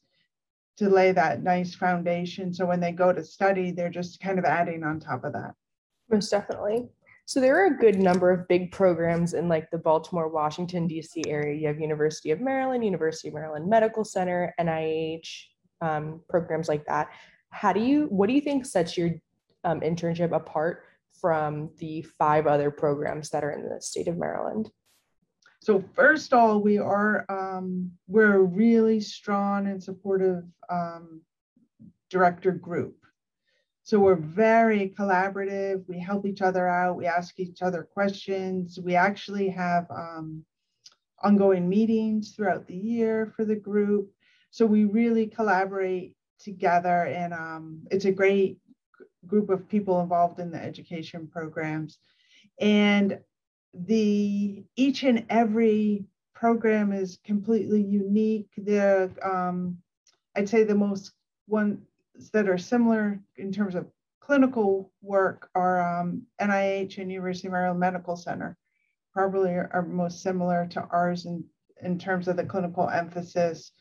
to 0.79 0.89
lay 0.89 1.13
that 1.13 1.45
nice 1.45 1.77
foundation. 1.77 2.53
So 2.53 2.67
when 2.67 2.81
they 2.81 2.91
go 2.91 3.13
to 3.13 3.23
study, 3.23 3.71
they're 3.71 3.89
just 3.89 4.19
kind 4.19 4.39
of 4.39 4.45
adding 4.45 4.83
on 4.83 4.99
top 4.99 5.23
of 5.25 5.33
that. 5.35 5.55
Most 6.11 6.29
definitely. 6.31 6.89
So 7.27 7.41
there 7.41 7.63
are 7.63 7.67
a 7.67 7.79
good 7.79 8.01
number 8.01 8.33
of 8.33 8.49
big 8.49 8.73
programs 8.73 9.35
in 9.35 9.47
like 9.47 9.71
the 9.71 9.79
Baltimore, 9.79 10.29
Washington, 10.29 10.89
D.C. 10.89 11.23
area. 11.29 11.55
You 11.55 11.69
have 11.69 11.79
University 11.79 12.33
of 12.33 12.41
Maryland, 12.41 12.85
University 12.85 13.29
of 13.29 13.35
Maryland 13.35 13.71
Medical 13.71 14.05
Center, 14.05 14.53
NIH, 14.59 15.45
um, 15.81 16.21
programs 16.29 16.69
like 16.69 16.87
that. 16.87 17.09
How 17.51 17.73
do 17.73 17.81
you, 17.81 18.07
what 18.07 18.29
do 18.29 18.35
you 18.35 18.41
think 18.41 18.65
sets 18.65 18.97
your 18.97 19.11
um, 19.65 19.81
internship 19.81 20.33
apart 20.33 20.85
from 21.21 21.71
the 21.79 22.03
five 22.19 22.47
other 22.47 22.71
programs 22.71 23.31
that 23.31 23.45
are 23.45 23.51
in 23.51 23.69
the 23.69 23.81
state 23.81 24.09
of 24.09 24.17
Maryland? 24.17 24.71
So 25.63 25.85
first 25.95 26.33
of 26.33 26.39
all, 26.39 26.61
we 26.61 26.79
are 26.79 27.27
um, 27.29 27.91
we're 28.09 28.37
a 28.37 28.43
really 28.43 28.99
strong 29.01 29.67
and 29.67 29.83
supportive 29.83 30.45
um, 30.71 31.21
director 32.09 32.51
group. 32.53 32.97
So 33.83 33.99
we're 33.99 34.15
very 34.15 34.95
collaborative. 34.99 35.85
We 35.87 35.99
help 35.99 36.25
each 36.25 36.43
other 36.43 36.67
out. 36.67 36.97
We 36.97 37.07
ask 37.07 37.39
each 37.39 37.61
other 37.61 37.83
questions. 37.83 38.79
We 38.83 38.95
actually 38.95 39.51
have 39.51 39.87
um, 39.91 40.45
ongoing 41.23 41.69
meetings 41.69 42.33
throughout 42.35 42.67
the 42.67 42.77
year 42.77 43.33
for 43.37 43.45
the 43.45 43.57
group. 43.57 44.11
So 44.51 44.67
we 44.67 44.85
really 44.85 45.27
collaborate 45.27 46.15
together, 46.41 47.05
and 47.05 47.33
um, 47.33 47.83
it's 47.91 48.05
a 48.05 48.13
great 48.13 48.59
group 49.27 49.51
of 49.51 49.69
people 49.69 50.01
involved 50.01 50.41
in 50.41 50.51
the 50.51 50.63
education 50.63 51.29
programs. 51.29 51.99
And 52.61 53.21
the 53.75 54.65
each 54.77 55.05
and 55.05 55.27
every 55.31 56.05
program 56.35 56.93
is 56.93 57.19
completely 57.25 57.83
unique. 57.83 58.49
The 58.57 59.11
um, 59.23 59.79
I'd 60.37 60.49
say 60.49 60.65
the 60.65 60.75
most 60.75 61.13
ones 61.47 61.79
that 62.33 62.49
are 62.49 62.59
similar 62.59 63.21
in 63.37 63.53
terms 63.53 63.75
of 63.75 63.87
clinical 64.21 64.93
work 65.03 65.49
are 65.55 66.01
um, 66.01 66.23
NIH 66.41 66.99
and 66.99 67.11
University 67.11 67.49
of 67.49 67.53
Maryland 67.53 67.81
Medical 67.81 68.17
Center. 68.17 68.57
Probably 69.13 69.51
are, 69.51 69.71
are 69.73 69.83
most 69.83 70.23
similar 70.23 70.67
to 70.71 70.83
ours 70.91 71.27
in, 71.27 71.45
in 71.83 71.99
terms 71.99 72.29
of 72.29 72.37
the 72.37 72.45
clinical 72.45 72.89
emphasis. 72.89 73.73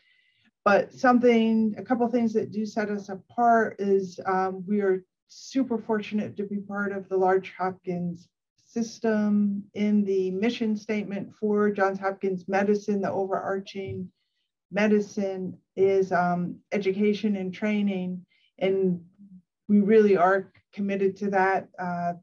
But 0.70 0.94
something, 0.94 1.74
a 1.80 1.84
couple 1.84 2.08
things 2.10 2.32
that 2.34 2.52
do 2.52 2.64
set 2.64 2.92
us 2.92 3.10
apart 3.10 3.78
is 3.80 4.20
um, 4.28 4.64
we 4.68 4.82
are 4.82 5.04
super 5.28 5.80
fortunate 5.80 6.38
to 6.38 6.44
be 6.44 6.58
part 6.58 6.92
of 6.92 7.10
the 7.10 7.18
Large 7.18 7.56
Hopkins 7.58 8.28
system 8.68 9.64
in 9.74 10.06
the 10.06 10.30
mission 10.30 10.78
statement 10.78 11.34
for 11.34 11.72
Johns 11.72 12.00
Hopkins 12.00 12.48
Medicine, 12.48 13.02
the 13.02 13.12
overarching 13.12 14.12
medicine 14.72 15.58
is 15.76 16.12
um, 16.12 16.58
education 16.72 17.38
and 17.38 17.52
training. 17.52 18.24
And 18.60 19.02
we 19.68 19.80
really 19.80 20.18
are 20.18 20.54
committed 20.72 21.16
to 21.16 21.32
that. 21.32 21.68
Uh, 21.80 22.14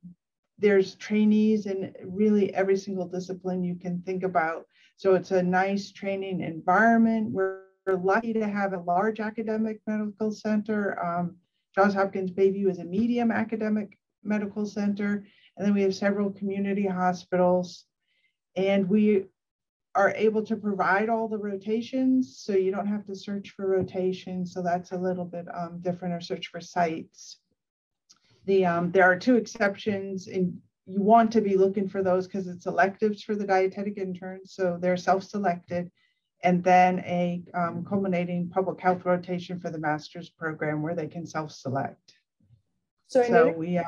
there's 0.57 0.95
trainees 0.95 1.67
in 1.67 1.93
really 2.05 2.55
every 2.55 2.77
single 2.77 3.09
discipline 3.09 3.65
you 3.65 3.75
can 3.75 4.03
think 4.03 4.23
about. 4.23 4.67
So 4.95 5.17
it's 5.17 5.33
a 5.33 5.43
nice 5.43 5.91
training 5.91 6.43
environment. 6.43 7.33
We're 7.33 7.66
lucky 7.95 8.33
to 8.33 8.49
have 8.49 8.73
a 8.73 8.81
large 8.81 9.21
academic 9.21 9.81
medical 9.87 10.33
center. 10.33 10.99
Um, 11.05 11.37
Johns 11.75 11.95
Hopkins 11.95 12.33
Bayview 12.33 12.69
is 12.71 12.79
a 12.79 12.85
medium 12.85 13.31
academic 13.31 13.97
medical 14.25 14.67
center. 14.67 15.25
And 15.57 15.67
then 15.67 15.75
we 15.75 15.83
have 15.83 15.95
several 15.95 16.31
community 16.31 16.87
hospitals. 16.87 17.85
And 18.57 18.89
we 18.89 19.27
are 19.95 20.13
able 20.17 20.45
to 20.45 20.57
provide 20.57 21.09
all 21.09 21.29
the 21.29 21.39
rotations. 21.39 22.39
So 22.39 22.53
you 22.53 22.71
don't 22.71 22.87
have 22.87 23.05
to 23.07 23.15
search 23.15 23.51
for 23.51 23.67
rotations. 23.67 24.53
So 24.53 24.63
that's 24.63 24.93
a 24.93 24.99
little 24.99 25.25
bit 25.25 25.47
um, 25.55 25.81
different 25.81 26.15
or 26.15 26.21
search 26.21 26.49
for 26.49 26.61
sites. 26.61 27.39
The, 28.47 28.67
um, 28.67 28.91
there 28.93 29.05
are 29.05 29.19
two 29.19 29.37
exceptions 29.37 30.29
and 30.29 30.59
you 30.87 31.03
want 31.03 31.33
to 31.33 31.41
be 31.41 31.57
looking 31.57 31.89
for 31.89 32.03
those 32.03 32.27
because 32.27 32.47
it's 32.47 32.67
electives 32.67 33.23
for 33.23 33.35
the 33.35 33.47
dietetic 33.47 33.99
interns. 33.99 34.55
So 34.55 34.79
they're 34.81 34.97
self-selected 34.97 35.91
and 36.43 36.63
then 36.63 37.01
a 37.01 37.43
um, 37.55 37.85
culminating 37.85 38.49
public 38.49 38.81
health 38.81 39.05
rotation 39.05 39.59
for 39.59 39.71
the 39.71 39.79
master's 39.79 40.29
program 40.29 40.83
where 40.83 40.95
they 40.95 41.07
can 41.07 41.27
self-select. 41.27 42.15
So, 43.09 43.23
So 43.23 43.53
we, 43.53 43.79
um, 43.79 43.85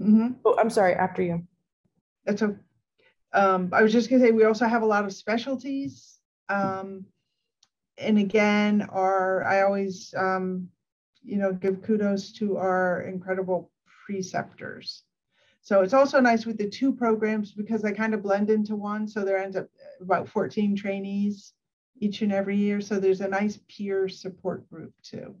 mhm, 0.00 0.36
oh, 0.44 0.56
I'm 0.58 0.70
sorry, 0.70 0.94
after 0.94 1.22
you. 1.22 1.46
that's 2.24 2.42
a, 2.42 2.56
um, 3.32 3.70
I 3.72 3.82
was 3.82 3.92
just 3.92 4.08
gonna 4.08 4.22
say, 4.22 4.30
we 4.30 4.44
also 4.44 4.66
have 4.66 4.82
a 4.82 4.86
lot 4.86 5.04
of 5.04 5.12
specialties. 5.12 6.18
Um, 6.48 7.06
and 7.98 8.18
again, 8.18 8.82
our, 8.90 9.42
I 9.44 9.62
always, 9.62 10.14
um, 10.16 10.68
you 11.22 11.38
know, 11.38 11.52
give 11.52 11.82
kudos 11.82 12.32
to 12.34 12.56
our 12.58 13.02
incredible 13.02 13.70
preceptors. 14.06 15.02
So 15.66 15.80
it's 15.80 15.94
also 15.94 16.20
nice 16.20 16.46
with 16.46 16.58
the 16.58 16.70
two 16.70 16.92
programs 16.92 17.50
because 17.50 17.82
they 17.82 17.90
kind 17.90 18.14
of 18.14 18.22
blend 18.22 18.50
into 18.50 18.76
one. 18.76 19.08
So 19.08 19.24
there 19.24 19.36
ends 19.36 19.56
up 19.56 19.66
about 20.00 20.28
14 20.28 20.76
trainees 20.76 21.54
each 21.98 22.22
and 22.22 22.32
every 22.32 22.56
year. 22.56 22.80
So 22.80 23.00
there's 23.00 23.20
a 23.20 23.26
nice 23.26 23.58
peer 23.66 24.08
support 24.08 24.70
group 24.70 24.92
too. 25.02 25.34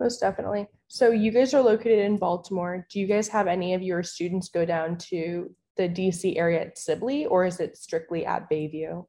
Most 0.00 0.18
definitely. 0.18 0.66
So 0.88 1.12
you 1.12 1.30
guys 1.30 1.54
are 1.54 1.62
located 1.62 2.00
in 2.00 2.16
Baltimore. 2.16 2.88
Do 2.90 2.98
you 2.98 3.06
guys 3.06 3.28
have 3.28 3.46
any 3.46 3.74
of 3.74 3.82
your 3.82 4.02
students 4.02 4.48
go 4.48 4.64
down 4.64 4.98
to 5.10 5.54
the 5.76 5.88
DC 5.88 6.36
area 6.36 6.62
at 6.62 6.76
Sibley 6.76 7.24
or 7.26 7.44
is 7.44 7.60
it 7.60 7.76
strictly 7.76 8.26
at 8.26 8.50
Bayview? 8.50 9.06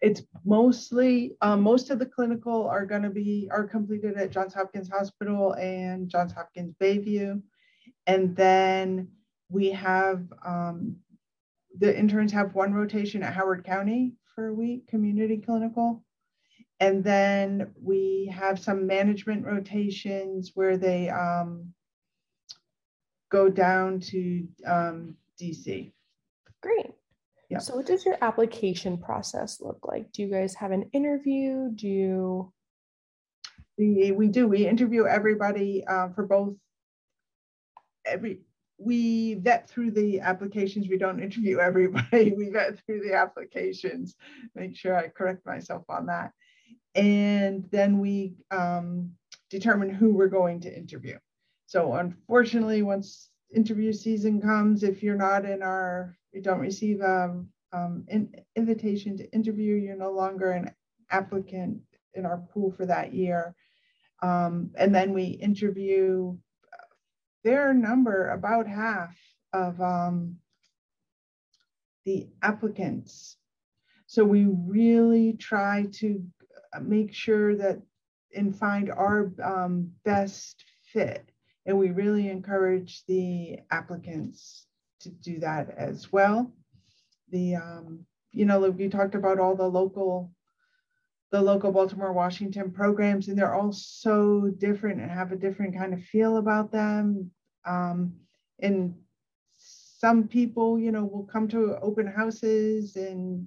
It's 0.00 0.22
mostly, 0.46 1.36
um, 1.42 1.60
most 1.60 1.90
of 1.90 1.98
the 1.98 2.06
clinical 2.06 2.66
are 2.66 2.86
going 2.86 3.02
to 3.02 3.10
be, 3.10 3.50
are 3.52 3.64
completed 3.64 4.16
at 4.16 4.30
Johns 4.30 4.54
Hopkins 4.54 4.88
Hospital 4.88 5.52
and 5.56 6.08
Johns 6.08 6.32
Hopkins 6.32 6.74
Bayview. 6.80 7.42
And 8.06 8.34
then 8.36 9.08
we 9.48 9.70
have, 9.70 10.24
um, 10.44 10.96
the 11.78 11.96
interns 11.96 12.32
have 12.32 12.54
one 12.54 12.72
rotation 12.72 13.22
at 13.22 13.34
Howard 13.34 13.64
County 13.64 14.14
for 14.34 14.48
a 14.48 14.54
week, 14.54 14.88
community 14.88 15.38
clinical. 15.38 16.02
And 16.80 17.04
then 17.04 17.72
we 17.80 18.32
have 18.34 18.58
some 18.58 18.86
management 18.86 19.44
rotations 19.44 20.52
where 20.54 20.78
they 20.78 21.10
um, 21.10 21.74
go 23.30 23.50
down 23.50 24.00
to 24.00 24.48
um, 24.66 25.16
DC. 25.40 25.92
Great. 26.62 26.86
Yeah. 27.50 27.58
So 27.58 27.76
what 27.76 27.86
does 27.86 28.06
your 28.06 28.16
application 28.22 28.96
process 28.96 29.60
look 29.60 29.86
like? 29.86 30.12
Do 30.12 30.22
you 30.22 30.30
guys 30.30 30.54
have 30.54 30.70
an 30.70 30.88
interview? 30.92 31.70
Do 31.74 31.88
you? 31.88 32.52
We, 33.76 34.12
we 34.12 34.28
do, 34.28 34.46
we 34.46 34.66
interview 34.66 35.06
everybody 35.06 35.84
uh, 35.86 36.10
for 36.10 36.24
both. 36.24 36.54
Every, 38.10 38.40
we 38.78 39.34
vet 39.34 39.68
through 39.68 39.92
the 39.92 40.20
applications. 40.20 40.88
We 40.88 40.98
don't 40.98 41.22
interview 41.22 41.58
everybody. 41.60 42.32
We 42.32 42.50
vet 42.50 42.78
through 42.84 43.00
the 43.00 43.14
applications. 43.14 44.16
Make 44.54 44.76
sure 44.76 44.96
I 44.96 45.08
correct 45.08 45.46
myself 45.46 45.84
on 45.88 46.06
that. 46.06 46.32
And 46.94 47.68
then 47.70 47.98
we 47.98 48.34
um, 48.50 49.12
determine 49.48 49.90
who 49.90 50.12
we're 50.12 50.28
going 50.28 50.60
to 50.60 50.76
interview. 50.76 51.18
So 51.66 51.94
unfortunately, 51.94 52.82
once 52.82 53.30
interview 53.54 53.92
season 53.92 54.40
comes, 54.40 54.82
if 54.82 55.02
you're 55.02 55.14
not 55.16 55.44
in 55.44 55.62
our, 55.62 56.16
you 56.32 56.42
don't 56.42 56.58
receive 56.58 57.00
a 57.00 57.44
um, 57.72 58.04
in, 58.08 58.34
invitation 58.56 59.16
to 59.18 59.32
interview, 59.32 59.76
you're 59.76 59.96
no 59.96 60.10
longer 60.10 60.52
an 60.52 60.74
applicant 61.10 61.80
in 62.14 62.26
our 62.26 62.38
pool 62.52 62.72
for 62.72 62.86
that 62.86 63.14
year. 63.14 63.54
Um, 64.22 64.70
and 64.76 64.94
then 64.94 65.12
we 65.12 65.24
interview 65.24 66.36
their 67.44 67.72
number, 67.72 68.30
about 68.30 68.66
half 68.66 69.16
of 69.52 69.80
um, 69.80 70.36
the 72.04 72.28
applicants. 72.42 73.36
So 74.06 74.24
we 74.24 74.46
really 74.46 75.34
try 75.34 75.86
to 75.94 76.24
make 76.80 77.14
sure 77.14 77.56
that 77.56 77.80
and 78.34 78.56
find 78.56 78.90
our 78.90 79.32
um, 79.42 79.90
best 80.04 80.64
fit. 80.92 81.30
And 81.66 81.78
we 81.78 81.90
really 81.90 82.28
encourage 82.28 83.04
the 83.06 83.58
applicants 83.70 84.66
to 85.00 85.10
do 85.10 85.40
that 85.40 85.70
as 85.76 86.12
well. 86.12 86.52
The, 87.30 87.56
um, 87.56 88.06
you 88.32 88.44
know, 88.44 88.70
we 88.70 88.88
talked 88.88 89.14
about 89.14 89.38
all 89.38 89.56
the 89.56 89.68
local, 89.68 90.32
the 91.30 91.40
local 91.40 91.70
Baltimore, 91.70 92.12
Washington 92.12 92.70
programs, 92.70 93.28
and 93.28 93.38
they're 93.38 93.54
all 93.54 93.72
so 93.72 94.50
different 94.58 95.00
and 95.00 95.10
have 95.10 95.32
a 95.32 95.36
different 95.36 95.76
kind 95.76 95.94
of 95.94 96.02
feel 96.02 96.38
about 96.38 96.72
them. 96.72 97.30
Um, 97.64 98.14
and 98.58 98.94
some 99.56 100.26
people, 100.26 100.78
you 100.78 100.90
know, 100.90 101.04
will 101.04 101.24
come 101.24 101.46
to 101.48 101.78
open 101.80 102.06
houses 102.06 102.96
and 102.96 103.46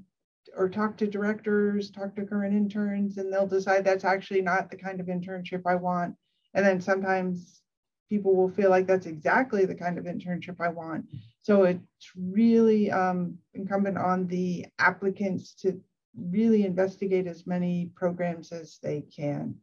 or 0.55 0.69
talk 0.69 0.95
to 0.97 1.07
directors, 1.07 1.89
talk 1.89 2.15
to 2.15 2.25
current 2.25 2.53
interns, 2.53 3.17
and 3.17 3.33
they'll 3.33 3.47
decide 3.47 3.83
that's 3.83 4.05
actually 4.05 4.41
not 4.41 4.69
the 4.69 4.77
kind 4.77 4.99
of 4.99 5.07
internship 5.07 5.63
I 5.65 5.75
want. 5.75 6.15
And 6.53 6.65
then 6.65 6.79
sometimes 6.79 7.61
people 8.07 8.35
will 8.35 8.49
feel 8.49 8.69
like 8.69 8.85
that's 8.85 9.07
exactly 9.07 9.65
the 9.65 9.73
kind 9.73 9.97
of 9.97 10.05
internship 10.05 10.57
I 10.59 10.69
want. 10.69 11.05
So 11.41 11.63
it's 11.63 12.11
really 12.15 12.91
um, 12.91 13.39
incumbent 13.53 13.97
on 13.97 14.27
the 14.27 14.67
applicants 14.77 15.55
to 15.55 15.81
really 16.17 16.65
investigate 16.65 17.27
as 17.27 17.47
many 17.47 17.91
programs 17.95 18.51
as 18.51 18.79
they 18.81 19.01
can. 19.01 19.55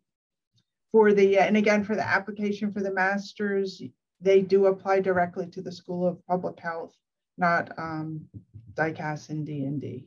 For 0.93 1.13
the, 1.13 1.39
and 1.39 1.57
again, 1.57 1.85
for 1.85 1.95
the 1.95 2.07
application 2.07 2.73
for 2.73 2.81
the 2.81 2.93
master's, 2.93 3.81
they 4.21 4.43
do 4.43 4.67
apply 4.67 5.01
directly 5.01 5.47
to 5.49 5.63
the 5.63 5.73
School 5.73 6.07
of 6.07 6.25
Public 6.27 6.59
Health, 6.59 6.95
not 7.39 7.71
um, 7.79 8.23
DICAS 8.75 9.31
and 9.31 9.47
D&D. 9.47 10.07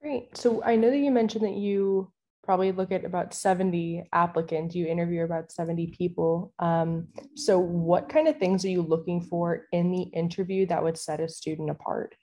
Great. 0.00 0.36
So 0.36 0.62
I 0.64 0.76
know 0.76 0.90
that 0.90 0.98
you 0.98 1.10
mentioned 1.10 1.44
that 1.44 1.54
you 1.54 2.10
probably 2.42 2.72
look 2.72 2.90
at 2.90 3.04
about 3.04 3.34
70 3.34 4.08
applicants, 4.12 4.74
you 4.74 4.86
interview 4.86 5.22
about 5.22 5.52
70 5.52 5.88
people. 5.88 6.52
Um, 6.58 7.08
so 7.36 7.58
what 7.58 8.08
kind 8.08 8.26
of 8.26 8.38
things 8.38 8.64
are 8.64 8.70
you 8.70 8.82
looking 8.82 9.20
for 9.20 9.66
in 9.70 9.92
the 9.92 10.02
interview 10.02 10.66
that 10.66 10.82
would 10.82 10.98
set 10.98 11.20
a 11.20 11.28
student 11.28 11.70
apart? 11.70 12.16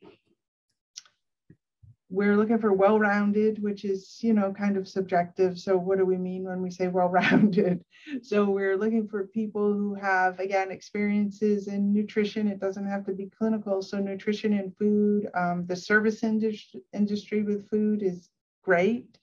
We're 2.12 2.36
looking 2.36 2.58
for 2.58 2.74
well-rounded, 2.74 3.62
which 3.62 3.86
is, 3.86 4.18
you 4.22 4.34
know, 4.34 4.52
kind 4.52 4.78
of 4.78 4.88
subjective. 4.88 5.60
So 5.60 5.78
what 5.78 6.00
do 6.00 6.06
we 6.06 6.18
mean 6.18 6.44
when 6.44 6.62
we 6.62 6.72
say 6.72 6.88
well-rounded? 6.88 7.84
So 8.24 8.46
we're 8.46 8.78
looking 8.78 9.08
for 9.08 9.28
people 9.28 9.74
who 9.74 9.94
have, 9.94 10.40
again, 10.40 10.72
experiences 10.72 11.68
in 11.68 11.94
nutrition. 11.94 12.48
It 12.48 12.60
doesn't 12.60 12.88
have 12.88 13.06
to 13.06 13.14
be 13.14 13.30
clinical. 13.38 13.82
So 13.84 14.00
nutrition 14.00 14.54
and 14.54 14.76
food, 14.78 15.30
um, 15.36 15.66
the 15.68 15.76
service 15.76 16.24
industry, 16.24 17.44
with 17.44 17.70
food 17.70 18.02
is 18.02 18.30
great. 18.64 19.20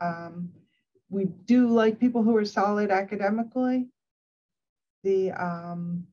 Um, 0.00 0.48
we 1.10 1.26
do 1.44 1.68
like 1.68 2.00
people 2.00 2.22
who 2.22 2.36
are 2.36 2.46
solid 2.46 2.90
academically. 2.90 3.88
The 5.04 5.32
um, 5.32 6.06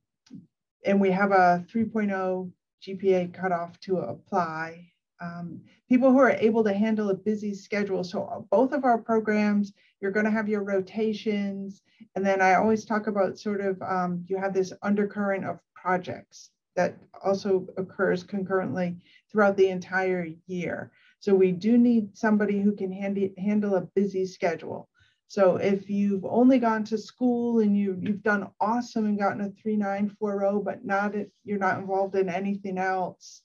and 0.86 1.02
we 1.02 1.10
have 1.12 1.32
a 1.32 1.66
3.0 1.74 2.52
GPA 2.86 3.34
cutoff 3.34 3.80
to 3.80 3.98
apply 4.00 4.92
um, 5.22 5.62
people 5.88 6.12
who 6.12 6.20
are 6.20 6.32
able 6.32 6.64
to 6.64 6.74
handle 6.74 7.10
a 7.10 7.16
busy 7.16 7.54
schedule. 7.54 8.04
So 8.04 8.24
uh, 8.26 8.40
both 8.40 8.74
of 8.74 8.84
our 8.84 8.98
programs, 8.98 9.74
you're 10.02 10.12
going 10.12 10.26
to 10.26 10.32
have 10.32 10.50
your 10.50 10.64
rotations. 10.64 11.82
And 12.16 12.26
then 12.26 12.42
I 12.42 12.56
always 12.56 12.86
talk 12.86 13.08
about 13.08 13.40
sort 13.40 13.62
of, 13.62 13.82
um, 13.82 14.26
you 14.28 14.38
have 14.38 14.54
this 14.54 14.74
undercurrent 14.82 15.46
of 15.46 15.60
projects 15.74 16.50
that 16.76 16.98
also 17.24 17.68
occurs 17.78 18.24
concurrently 18.24 18.98
throughout 19.32 19.56
the 19.58 19.70
entire 19.70 20.28
year. 20.48 20.92
So 21.20 21.34
we 21.34 21.52
do 21.52 21.78
need 21.78 22.18
somebody 22.18 22.62
who 22.62 22.76
can 22.76 22.92
handy, 22.92 23.34
handle 23.38 23.76
a 23.76 23.82
busy 23.96 24.26
schedule. 24.26 24.90
So 25.28 25.56
if 25.56 25.90
you've 25.90 26.26
only 26.26 26.60
gone 26.60 26.84
to 26.86 26.98
school 26.98 27.60
and 27.60 27.76
you, 27.76 27.98
you've 28.00 28.22
done 28.22 28.48
awesome 28.60 29.06
and 29.06 29.18
gotten 29.18 29.42
a 29.42 29.50
3940, 29.50 30.64
but 30.64 30.86
not 30.86 31.16
if 31.16 31.28
you're 31.44 31.58
not 31.58 31.80
involved 31.80 32.16
in 32.16 32.30
anything 32.30 32.78
else, 32.78 33.42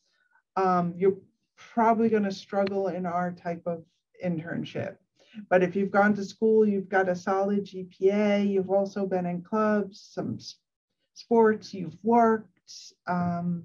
um, 0.56 0.94
you're 0.96 1.16
probably 1.72 2.08
going 2.08 2.24
to 2.24 2.32
struggle 2.32 2.88
in 2.88 3.06
our 3.06 3.32
type 3.32 3.62
of 3.66 3.84
internship. 4.24 4.96
But 5.48 5.62
if 5.62 5.76
you've 5.76 5.92
gone 5.92 6.14
to 6.14 6.24
school, 6.24 6.66
you've 6.66 6.88
got 6.88 7.08
a 7.08 7.14
solid 7.14 7.64
GPA, 7.64 8.48
you've 8.48 8.70
also 8.70 9.06
been 9.06 9.26
in 9.26 9.42
clubs, 9.42 10.08
some 10.12 10.38
sports, 11.14 11.72
you've 11.72 11.96
worked, 12.02 12.48
um, 13.06 13.62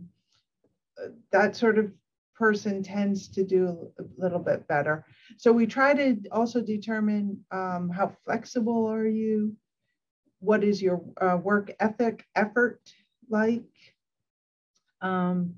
that 1.32 1.56
sort 1.56 1.80
of 1.80 1.92
person 2.36 2.84
tends 2.84 3.28
to 3.30 3.44
do 3.44 3.92
a 4.00 4.04
little 4.18 4.40
bit 4.40 4.68
better. 4.68 5.06
So 5.38 5.52
we 5.52 5.66
try 5.66 5.94
to 5.94 6.18
also 6.32 6.62
determine 6.62 7.44
um, 7.52 7.90
how 7.90 8.16
flexible 8.26 8.86
are 8.88 9.08
you? 9.08 9.56
What 10.40 10.64
is 10.64 10.82
your 10.82 11.02
uh, 11.20 11.38
work 11.42 11.74
ethic 11.80 12.26
effort 12.36 12.82
like? 13.30 13.64
Um, 15.02 15.56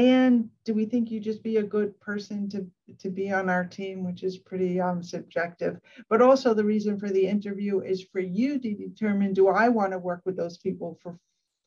and 0.00 0.48
do 0.64 0.74
we 0.74 0.84
think 0.84 1.10
you 1.10 1.20
just 1.20 1.42
be 1.42 1.58
a 1.58 1.62
good 1.62 1.98
person 2.00 2.48
to 2.48 2.66
to 2.98 3.10
be 3.10 3.32
on 3.32 3.48
our 3.48 3.64
team 3.64 4.04
which 4.04 4.22
is 4.22 4.38
pretty 4.38 4.80
um, 4.80 5.02
subjective. 5.02 5.78
But 6.08 6.22
also 6.22 6.54
the 6.54 6.64
reason 6.64 6.98
for 6.98 7.10
the 7.10 7.26
interview 7.26 7.80
is 7.80 8.04
for 8.12 8.20
you 8.20 8.58
to 8.58 8.74
determine 8.74 9.32
do 9.32 9.48
i 9.48 9.68
want 9.68 9.92
to 9.92 9.98
work 9.98 10.22
with 10.24 10.36
those 10.36 10.58
people 10.58 10.98
for 11.02 11.18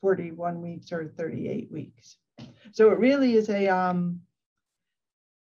41 0.01 0.61
weeks 0.61 0.91
or 0.91 1.13
38 1.17 1.71
weeks? 1.71 2.17
So 2.71 2.91
it 2.91 2.99
really 2.99 3.35
is 3.35 3.49
a 3.49 3.67
um 3.69 4.21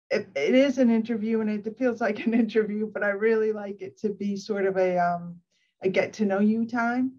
it, 0.10 0.28
it 0.36 0.56
is 0.56 0.78
an 0.78 0.90
interview 0.90 1.42
and 1.42 1.50
it 1.50 1.78
feels 1.78 2.00
like 2.02 2.26
an 2.26 2.34
interview 2.46 2.90
but 2.92 3.04
i 3.04 3.10
really 3.10 3.52
like 3.52 3.82
it 3.82 3.98
to 4.00 4.10
be 4.10 4.38
sort 4.38 4.66
of 4.66 4.78
a 4.78 4.98
um 4.98 5.42
a 5.82 5.90
get 5.90 6.14
to 6.14 6.26
know 6.26 6.40
you 6.40 6.66
time. 6.66 7.14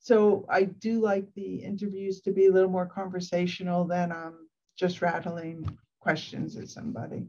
So 0.00 0.46
I 0.48 0.64
do 0.64 1.00
like 1.00 1.26
the 1.34 1.56
interviews 1.56 2.20
to 2.22 2.32
be 2.32 2.46
a 2.46 2.52
little 2.52 2.70
more 2.70 2.86
conversational 2.86 3.84
than 3.84 4.12
um, 4.12 4.47
just 4.78 5.02
rattling 5.02 5.78
questions 6.00 6.56
at 6.56 6.68
somebody. 6.68 7.26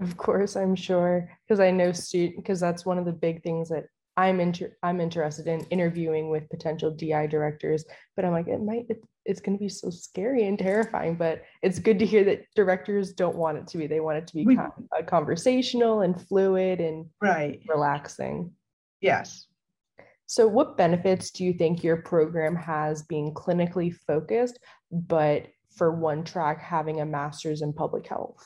Of 0.00 0.16
course, 0.16 0.56
I'm 0.56 0.74
sure 0.74 1.28
because 1.46 1.60
I 1.60 1.70
know 1.70 1.92
student 1.92 2.36
because 2.36 2.60
that's 2.60 2.86
one 2.86 2.98
of 2.98 3.04
the 3.04 3.12
big 3.12 3.42
things 3.42 3.68
that 3.68 3.86
I'm 4.16 4.40
inter- 4.40 4.76
I'm 4.82 5.00
interested 5.00 5.46
in 5.46 5.60
interviewing 5.66 6.30
with 6.30 6.48
potential 6.50 6.90
DI 6.90 7.26
directors. 7.26 7.84
But 8.16 8.24
I'm 8.24 8.32
like, 8.32 8.48
it 8.48 8.60
might 8.60 8.86
it, 8.88 9.02
it's 9.24 9.40
going 9.40 9.58
to 9.58 9.62
be 9.62 9.68
so 9.68 9.90
scary 9.90 10.46
and 10.46 10.58
terrifying. 10.58 11.16
But 11.16 11.42
it's 11.62 11.78
good 11.78 11.98
to 11.98 12.06
hear 12.06 12.24
that 12.24 12.46
directors 12.54 13.12
don't 13.12 13.36
want 13.36 13.58
it 13.58 13.66
to 13.68 13.78
be. 13.78 13.86
They 13.86 14.00
want 14.00 14.18
it 14.18 14.26
to 14.28 14.34
be 14.34 14.46
we, 14.46 14.56
con- 14.56 14.72
uh, 14.96 15.02
conversational 15.02 16.02
and 16.02 16.20
fluid 16.28 16.80
and 16.80 17.06
right 17.20 17.60
relaxing. 17.68 18.52
Yes. 19.00 19.46
So, 20.26 20.46
what 20.46 20.76
benefits 20.76 21.30
do 21.30 21.44
you 21.44 21.54
think 21.54 21.82
your 21.82 22.02
program 22.02 22.54
has 22.54 23.02
being 23.02 23.34
clinically 23.34 23.94
focused, 24.06 24.58
but 24.92 25.46
for 25.78 25.90
one 25.90 26.24
track 26.24 26.60
having 26.60 27.00
a 27.00 27.06
master's 27.06 27.62
in 27.62 27.72
public 27.72 28.06
health? 28.06 28.44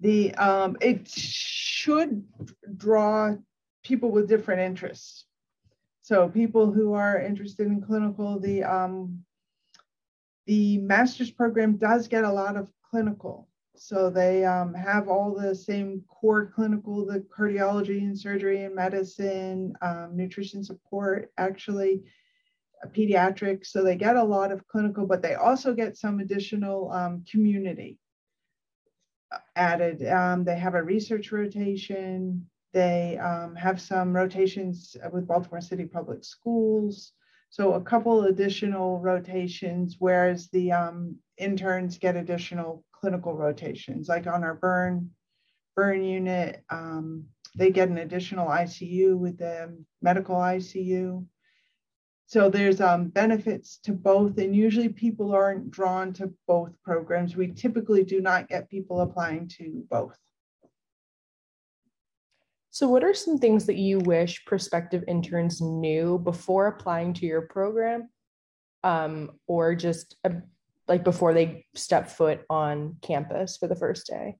The 0.00 0.34
um, 0.34 0.76
it 0.80 1.08
should 1.08 2.24
draw 2.76 3.36
people 3.84 4.10
with 4.10 4.28
different 4.28 4.62
interests. 4.62 5.24
So 6.02 6.28
people 6.28 6.72
who 6.72 6.94
are 6.94 7.20
interested 7.20 7.66
in 7.66 7.82
clinical, 7.82 8.40
the 8.40 8.64
um, 8.64 9.24
the 10.46 10.78
master's 10.78 11.30
program 11.30 11.76
does 11.76 12.08
get 12.08 12.24
a 12.24 12.32
lot 12.32 12.56
of 12.56 12.72
clinical. 12.90 13.48
So 13.76 14.10
they 14.10 14.44
um, 14.44 14.74
have 14.74 15.08
all 15.08 15.34
the 15.34 15.54
same 15.54 16.02
core 16.08 16.46
clinical, 16.46 17.06
the 17.06 17.20
cardiology 17.20 17.98
and 17.98 18.18
surgery 18.18 18.64
and 18.64 18.74
medicine, 18.74 19.74
um, 19.82 20.16
nutrition 20.16 20.64
support, 20.64 21.30
actually 21.38 22.02
pediatrics. 22.86 23.66
So 23.66 23.82
they 23.82 23.96
get 23.96 24.16
a 24.16 24.22
lot 24.22 24.52
of 24.52 24.66
clinical, 24.66 25.06
but 25.06 25.22
they 25.22 25.34
also 25.34 25.74
get 25.74 25.96
some 25.96 26.20
additional 26.20 26.90
um, 26.92 27.24
community 27.30 27.98
added. 29.56 30.06
Um, 30.06 30.44
they 30.44 30.58
have 30.58 30.74
a 30.74 30.82
research 30.82 31.32
rotation. 31.32 32.48
They 32.72 33.18
um, 33.18 33.54
have 33.56 33.80
some 33.80 34.14
rotations 34.14 34.96
with 35.12 35.26
Baltimore 35.26 35.60
City 35.60 35.84
Public 35.84 36.24
Schools. 36.24 37.12
So 37.50 37.74
a 37.74 37.80
couple 37.80 38.24
additional 38.24 39.00
rotations, 39.00 39.96
whereas 39.98 40.48
the 40.48 40.72
um, 40.72 41.16
interns 41.38 41.98
get 41.98 42.14
additional 42.14 42.84
clinical 42.92 43.34
rotations, 43.34 44.08
like 44.08 44.26
on 44.26 44.44
our 44.44 44.54
burn 44.54 45.10
burn 45.78 46.02
unit. 46.02 46.64
Um, 46.70 47.24
they 47.56 47.70
get 47.70 47.88
an 47.88 47.98
additional 47.98 48.48
ICU 48.48 49.16
with 49.16 49.38
the 49.38 49.76
medical 50.02 50.34
ICU. 50.34 51.24
So 52.28 52.50
there's 52.50 52.82
um, 52.82 53.08
benefits 53.08 53.78
to 53.84 53.92
both, 53.92 54.36
and 54.36 54.54
usually 54.54 54.90
people 54.90 55.32
aren't 55.32 55.70
drawn 55.70 56.12
to 56.12 56.30
both 56.46 56.72
programs. 56.84 57.34
We 57.34 57.52
typically 57.52 58.04
do 58.04 58.20
not 58.20 58.48
get 58.48 58.68
people 58.68 59.00
applying 59.00 59.48
to 59.56 59.82
both. 59.90 60.18
So, 62.68 62.86
what 62.86 63.02
are 63.02 63.14
some 63.14 63.38
things 63.38 63.64
that 63.64 63.76
you 63.76 64.00
wish 64.00 64.44
prospective 64.44 65.04
interns 65.08 65.62
knew 65.62 66.18
before 66.18 66.66
applying 66.66 67.14
to 67.14 67.24
your 67.24 67.40
program, 67.40 68.10
um, 68.84 69.30
or 69.46 69.74
just 69.74 70.14
uh, 70.22 70.40
like 70.86 71.04
before 71.04 71.32
they 71.32 71.64
step 71.74 72.10
foot 72.10 72.42
on 72.50 72.96
campus 73.00 73.56
for 73.56 73.68
the 73.68 73.74
first 73.74 74.06
day? 74.06 74.36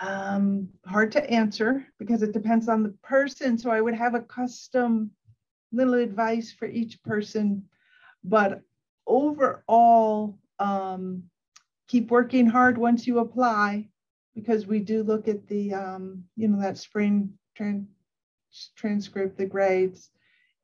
Um, 0.00 0.68
hard 0.86 1.10
to 1.12 1.28
answer 1.28 1.84
because 1.98 2.22
it 2.22 2.30
depends 2.30 2.68
on 2.68 2.84
the 2.84 2.94
person. 3.02 3.58
So, 3.58 3.72
I 3.72 3.80
would 3.80 3.94
have 3.94 4.14
a 4.14 4.20
custom 4.20 5.10
little 5.72 5.94
advice 5.94 6.52
for 6.52 6.66
each 6.66 7.02
person. 7.02 7.64
But 8.24 8.62
overall, 9.06 10.38
um, 10.58 11.24
keep 11.86 12.10
working 12.10 12.46
hard 12.46 12.78
once 12.78 13.06
you 13.06 13.18
apply 13.18 13.88
because 14.34 14.66
we 14.66 14.80
do 14.80 15.02
look 15.02 15.28
at 15.28 15.46
the, 15.48 15.74
um, 15.74 16.24
you 16.36 16.48
know, 16.48 16.60
that 16.60 16.78
spring 16.78 17.32
tran- 17.58 17.86
transcript, 18.76 19.36
the 19.36 19.46
grades, 19.46 20.10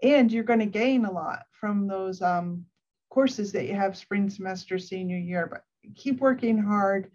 and 0.02 0.30
you're 0.30 0.44
going 0.44 0.60
to 0.60 0.66
gain 0.66 1.04
a 1.04 1.12
lot 1.12 1.44
from 1.52 1.86
those 1.86 2.22
um, 2.22 2.64
courses 3.10 3.52
that 3.52 3.66
you 3.66 3.74
have 3.74 3.96
spring 3.96 4.28
semester, 4.28 4.78
senior 4.78 5.18
year. 5.18 5.48
But 5.50 5.64
keep 5.94 6.20
working 6.20 6.58
hard. 6.58 7.10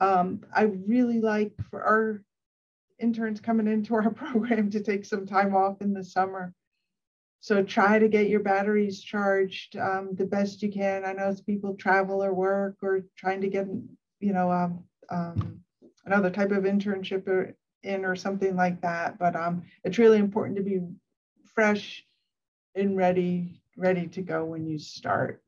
Um, 0.00 0.44
I 0.54 0.62
really 0.62 1.20
like 1.20 1.52
for 1.70 1.82
our 1.82 2.22
interns 2.98 3.40
coming 3.40 3.66
into 3.66 3.94
our 3.94 4.10
program 4.24 4.70
to 4.70 4.80
take 4.80 5.04
some 5.04 5.26
time 5.26 5.54
off 5.54 5.80
in 5.80 5.92
the 5.92 6.04
summer 6.04 6.54
so 7.46 7.62
try 7.62 7.96
to 7.96 8.08
get 8.08 8.28
your 8.28 8.40
batteries 8.40 9.00
charged 9.00 9.76
um, 9.76 10.16
the 10.16 10.24
best 10.26 10.60
you 10.64 10.72
can. 10.72 11.04
I 11.04 11.12
know 11.12 11.26
as 11.26 11.40
people 11.40 11.76
travel 11.76 12.24
or 12.24 12.34
work 12.34 12.78
or 12.82 13.04
trying 13.16 13.40
to 13.42 13.48
get, 13.48 13.68
you 14.18 14.32
know, 14.32 14.50
um, 14.50 14.82
um, 15.10 15.60
another 16.04 16.28
type 16.28 16.50
of 16.50 16.64
internship 16.64 17.28
or 17.28 17.54
in 17.84 18.04
or 18.04 18.16
something 18.16 18.56
like 18.56 18.80
that. 18.80 19.20
But 19.20 19.36
um, 19.36 19.62
it's 19.84 19.96
really 19.96 20.18
important 20.18 20.56
to 20.56 20.64
be 20.64 20.80
fresh 21.54 22.04
and 22.74 22.96
ready, 22.96 23.62
ready 23.76 24.08
to 24.08 24.22
go 24.22 24.44
when 24.44 24.66
you 24.66 24.76
start. 24.76 25.40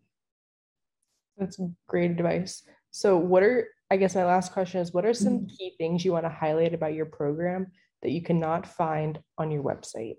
That's 1.36 1.58
great 1.88 2.12
advice. 2.12 2.62
So, 2.92 3.16
what 3.16 3.42
are, 3.42 3.66
I 3.90 3.96
guess, 3.96 4.14
my 4.14 4.24
last 4.24 4.52
question 4.52 4.80
is 4.80 4.92
what 4.92 5.04
are 5.04 5.14
some 5.14 5.38
mm-hmm. 5.38 5.46
key 5.46 5.74
things 5.78 6.04
you 6.04 6.12
want 6.12 6.26
to 6.26 6.30
highlight 6.30 6.74
about 6.74 6.94
your 6.94 7.06
program 7.06 7.72
that 8.02 8.12
you 8.12 8.22
cannot 8.22 8.68
find 8.68 9.18
on 9.36 9.50
your 9.50 9.64
website? 9.64 10.18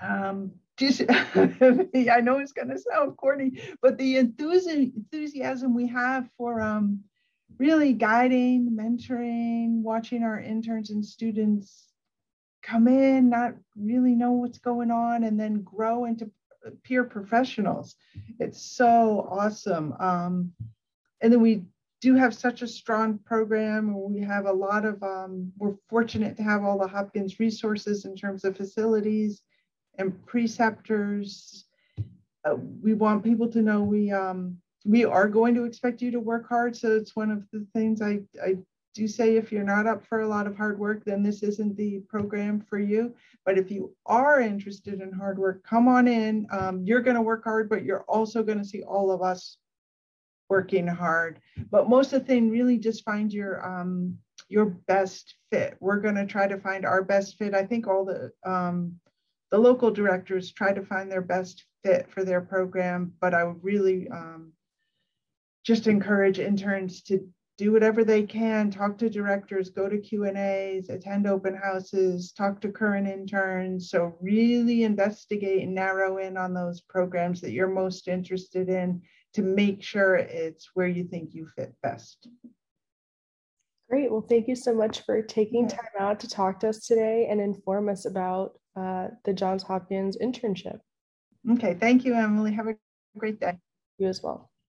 Um, 0.00 0.52
just, 0.76 1.02
I 1.08 2.20
know 2.22 2.38
it's 2.38 2.52
going 2.52 2.68
to 2.68 2.78
sound 2.78 3.16
corny, 3.16 3.60
but 3.80 3.96
the 3.96 4.16
enthusiasm 4.16 5.74
we 5.74 5.86
have 5.88 6.28
for 6.36 6.60
um, 6.60 7.00
really 7.58 7.92
guiding, 7.92 8.76
mentoring, 8.76 9.82
watching 9.82 10.22
our 10.24 10.40
interns 10.40 10.90
and 10.90 11.04
students 11.04 11.84
come 12.62 12.88
in, 12.88 13.28
not 13.28 13.54
really 13.76 14.14
know 14.14 14.32
what's 14.32 14.58
going 14.58 14.90
on, 14.90 15.24
and 15.24 15.38
then 15.38 15.62
grow 15.62 16.06
into 16.06 16.30
peer 16.82 17.04
professionals. 17.04 17.94
It's 18.40 18.60
so 18.60 19.28
awesome. 19.30 19.94
Um, 20.00 20.52
and 21.20 21.32
then 21.32 21.40
we 21.40 21.62
do 22.00 22.14
have 22.14 22.34
such 22.34 22.62
a 22.62 22.66
strong 22.66 23.18
program. 23.18 23.94
We 24.12 24.20
have 24.22 24.46
a 24.46 24.52
lot 24.52 24.84
of, 24.84 25.02
um, 25.02 25.52
we're 25.56 25.76
fortunate 25.88 26.36
to 26.38 26.42
have 26.42 26.64
all 26.64 26.78
the 26.78 26.88
Hopkins 26.88 27.38
resources 27.38 28.04
in 28.04 28.16
terms 28.16 28.44
of 28.44 28.56
facilities 28.56 29.42
and 29.98 30.26
preceptors. 30.26 31.64
Uh, 32.44 32.56
we 32.82 32.94
want 32.94 33.24
people 33.24 33.48
to 33.48 33.62
know 33.62 33.82
we 33.82 34.12
um, 34.12 34.58
we 34.84 35.04
are 35.04 35.28
going 35.28 35.54
to 35.54 35.64
expect 35.64 36.02
you 36.02 36.10
to 36.10 36.20
work 36.20 36.48
hard. 36.48 36.76
So 36.76 36.96
it's 36.96 37.16
one 37.16 37.30
of 37.30 37.44
the 37.52 37.66
things 37.72 38.02
I, 38.02 38.20
I 38.44 38.56
do 38.94 39.08
say 39.08 39.36
if 39.36 39.50
you're 39.50 39.64
not 39.64 39.86
up 39.86 40.06
for 40.06 40.20
a 40.20 40.28
lot 40.28 40.46
of 40.46 40.56
hard 40.56 40.78
work, 40.78 41.04
then 41.04 41.22
this 41.22 41.42
isn't 41.42 41.76
the 41.76 42.00
program 42.08 42.60
for 42.60 42.78
you. 42.78 43.14
But 43.44 43.58
if 43.58 43.70
you 43.70 43.94
are 44.06 44.40
interested 44.40 45.00
in 45.00 45.12
hard 45.12 45.38
work, 45.38 45.64
come 45.64 45.88
on 45.88 46.06
in. 46.06 46.46
Um, 46.50 46.84
you're 46.84 47.00
going 47.00 47.16
to 47.16 47.22
work 47.22 47.44
hard, 47.44 47.68
but 47.68 47.82
you're 47.82 48.04
also 48.04 48.42
going 48.42 48.58
to 48.58 48.64
see 48.64 48.82
all 48.82 49.10
of 49.10 49.22
us 49.22 49.56
working 50.48 50.86
hard. 50.86 51.40
But 51.70 51.88
most 51.88 52.12
of 52.12 52.20
the 52.20 52.26
thing, 52.26 52.50
really 52.50 52.78
just 52.78 53.04
find 53.04 53.32
your 53.32 53.66
um, 53.66 54.18
your 54.48 54.66
best 54.66 55.34
fit. 55.50 55.76
We're 55.80 56.00
going 56.00 56.14
to 56.16 56.26
try 56.26 56.46
to 56.46 56.58
find 56.58 56.84
our 56.84 57.02
best 57.02 57.38
fit. 57.38 57.54
I 57.54 57.64
think 57.64 57.86
all 57.86 58.04
the 58.04 58.32
um, 58.44 59.00
the 59.50 59.58
local 59.58 59.90
directors 59.90 60.52
try 60.52 60.72
to 60.72 60.84
find 60.84 61.10
their 61.10 61.22
best 61.22 61.64
fit 61.82 62.10
for 62.10 62.24
their 62.24 62.40
program, 62.40 63.12
but 63.20 63.34
I 63.34 63.44
would 63.44 63.62
really 63.62 64.08
um, 64.08 64.52
just 65.64 65.86
encourage 65.86 66.38
interns 66.38 67.02
to 67.02 67.28
do 67.56 67.70
whatever 67.70 68.04
they 68.04 68.24
can, 68.24 68.70
talk 68.70 68.98
to 68.98 69.08
directors, 69.08 69.70
go 69.70 69.88
to 69.88 69.98
Q 69.98 70.24
and 70.24 70.36
A's, 70.36 70.88
attend 70.88 71.26
open 71.26 71.54
houses, 71.54 72.32
talk 72.32 72.60
to 72.62 72.72
current 72.72 73.06
interns. 73.06 73.90
So 73.90 74.16
really 74.20 74.82
investigate 74.82 75.62
and 75.62 75.74
narrow 75.74 76.18
in 76.18 76.36
on 76.36 76.52
those 76.52 76.80
programs 76.80 77.40
that 77.42 77.52
you're 77.52 77.68
most 77.68 78.08
interested 78.08 78.68
in 78.68 79.02
to 79.34 79.42
make 79.42 79.82
sure 79.82 80.16
it's 80.16 80.70
where 80.74 80.88
you 80.88 81.04
think 81.04 81.32
you 81.32 81.46
fit 81.46 81.74
best. 81.82 82.28
Great. 83.88 84.10
Well, 84.10 84.26
thank 84.28 84.48
you 84.48 84.56
so 84.56 84.74
much 84.74 85.02
for 85.02 85.22
taking 85.22 85.68
time 85.68 85.84
out 86.00 86.18
to 86.20 86.28
talk 86.28 86.60
to 86.60 86.70
us 86.70 86.86
today 86.86 87.28
and 87.30 87.40
inform 87.40 87.88
us 87.88 88.06
about 88.06 88.58
uh, 88.76 89.08
the 89.24 89.32
Johns 89.34 89.64
Hopkins 89.64 90.16
internship. 90.18 90.80
Okay. 91.50 91.74
Thank 91.74 92.04
you, 92.04 92.14
Emily. 92.14 92.52
Have 92.54 92.68
a 92.68 92.76
great 93.18 93.40
day. 93.40 93.58
You 93.98 94.08
as 94.08 94.22
well. 94.22 94.50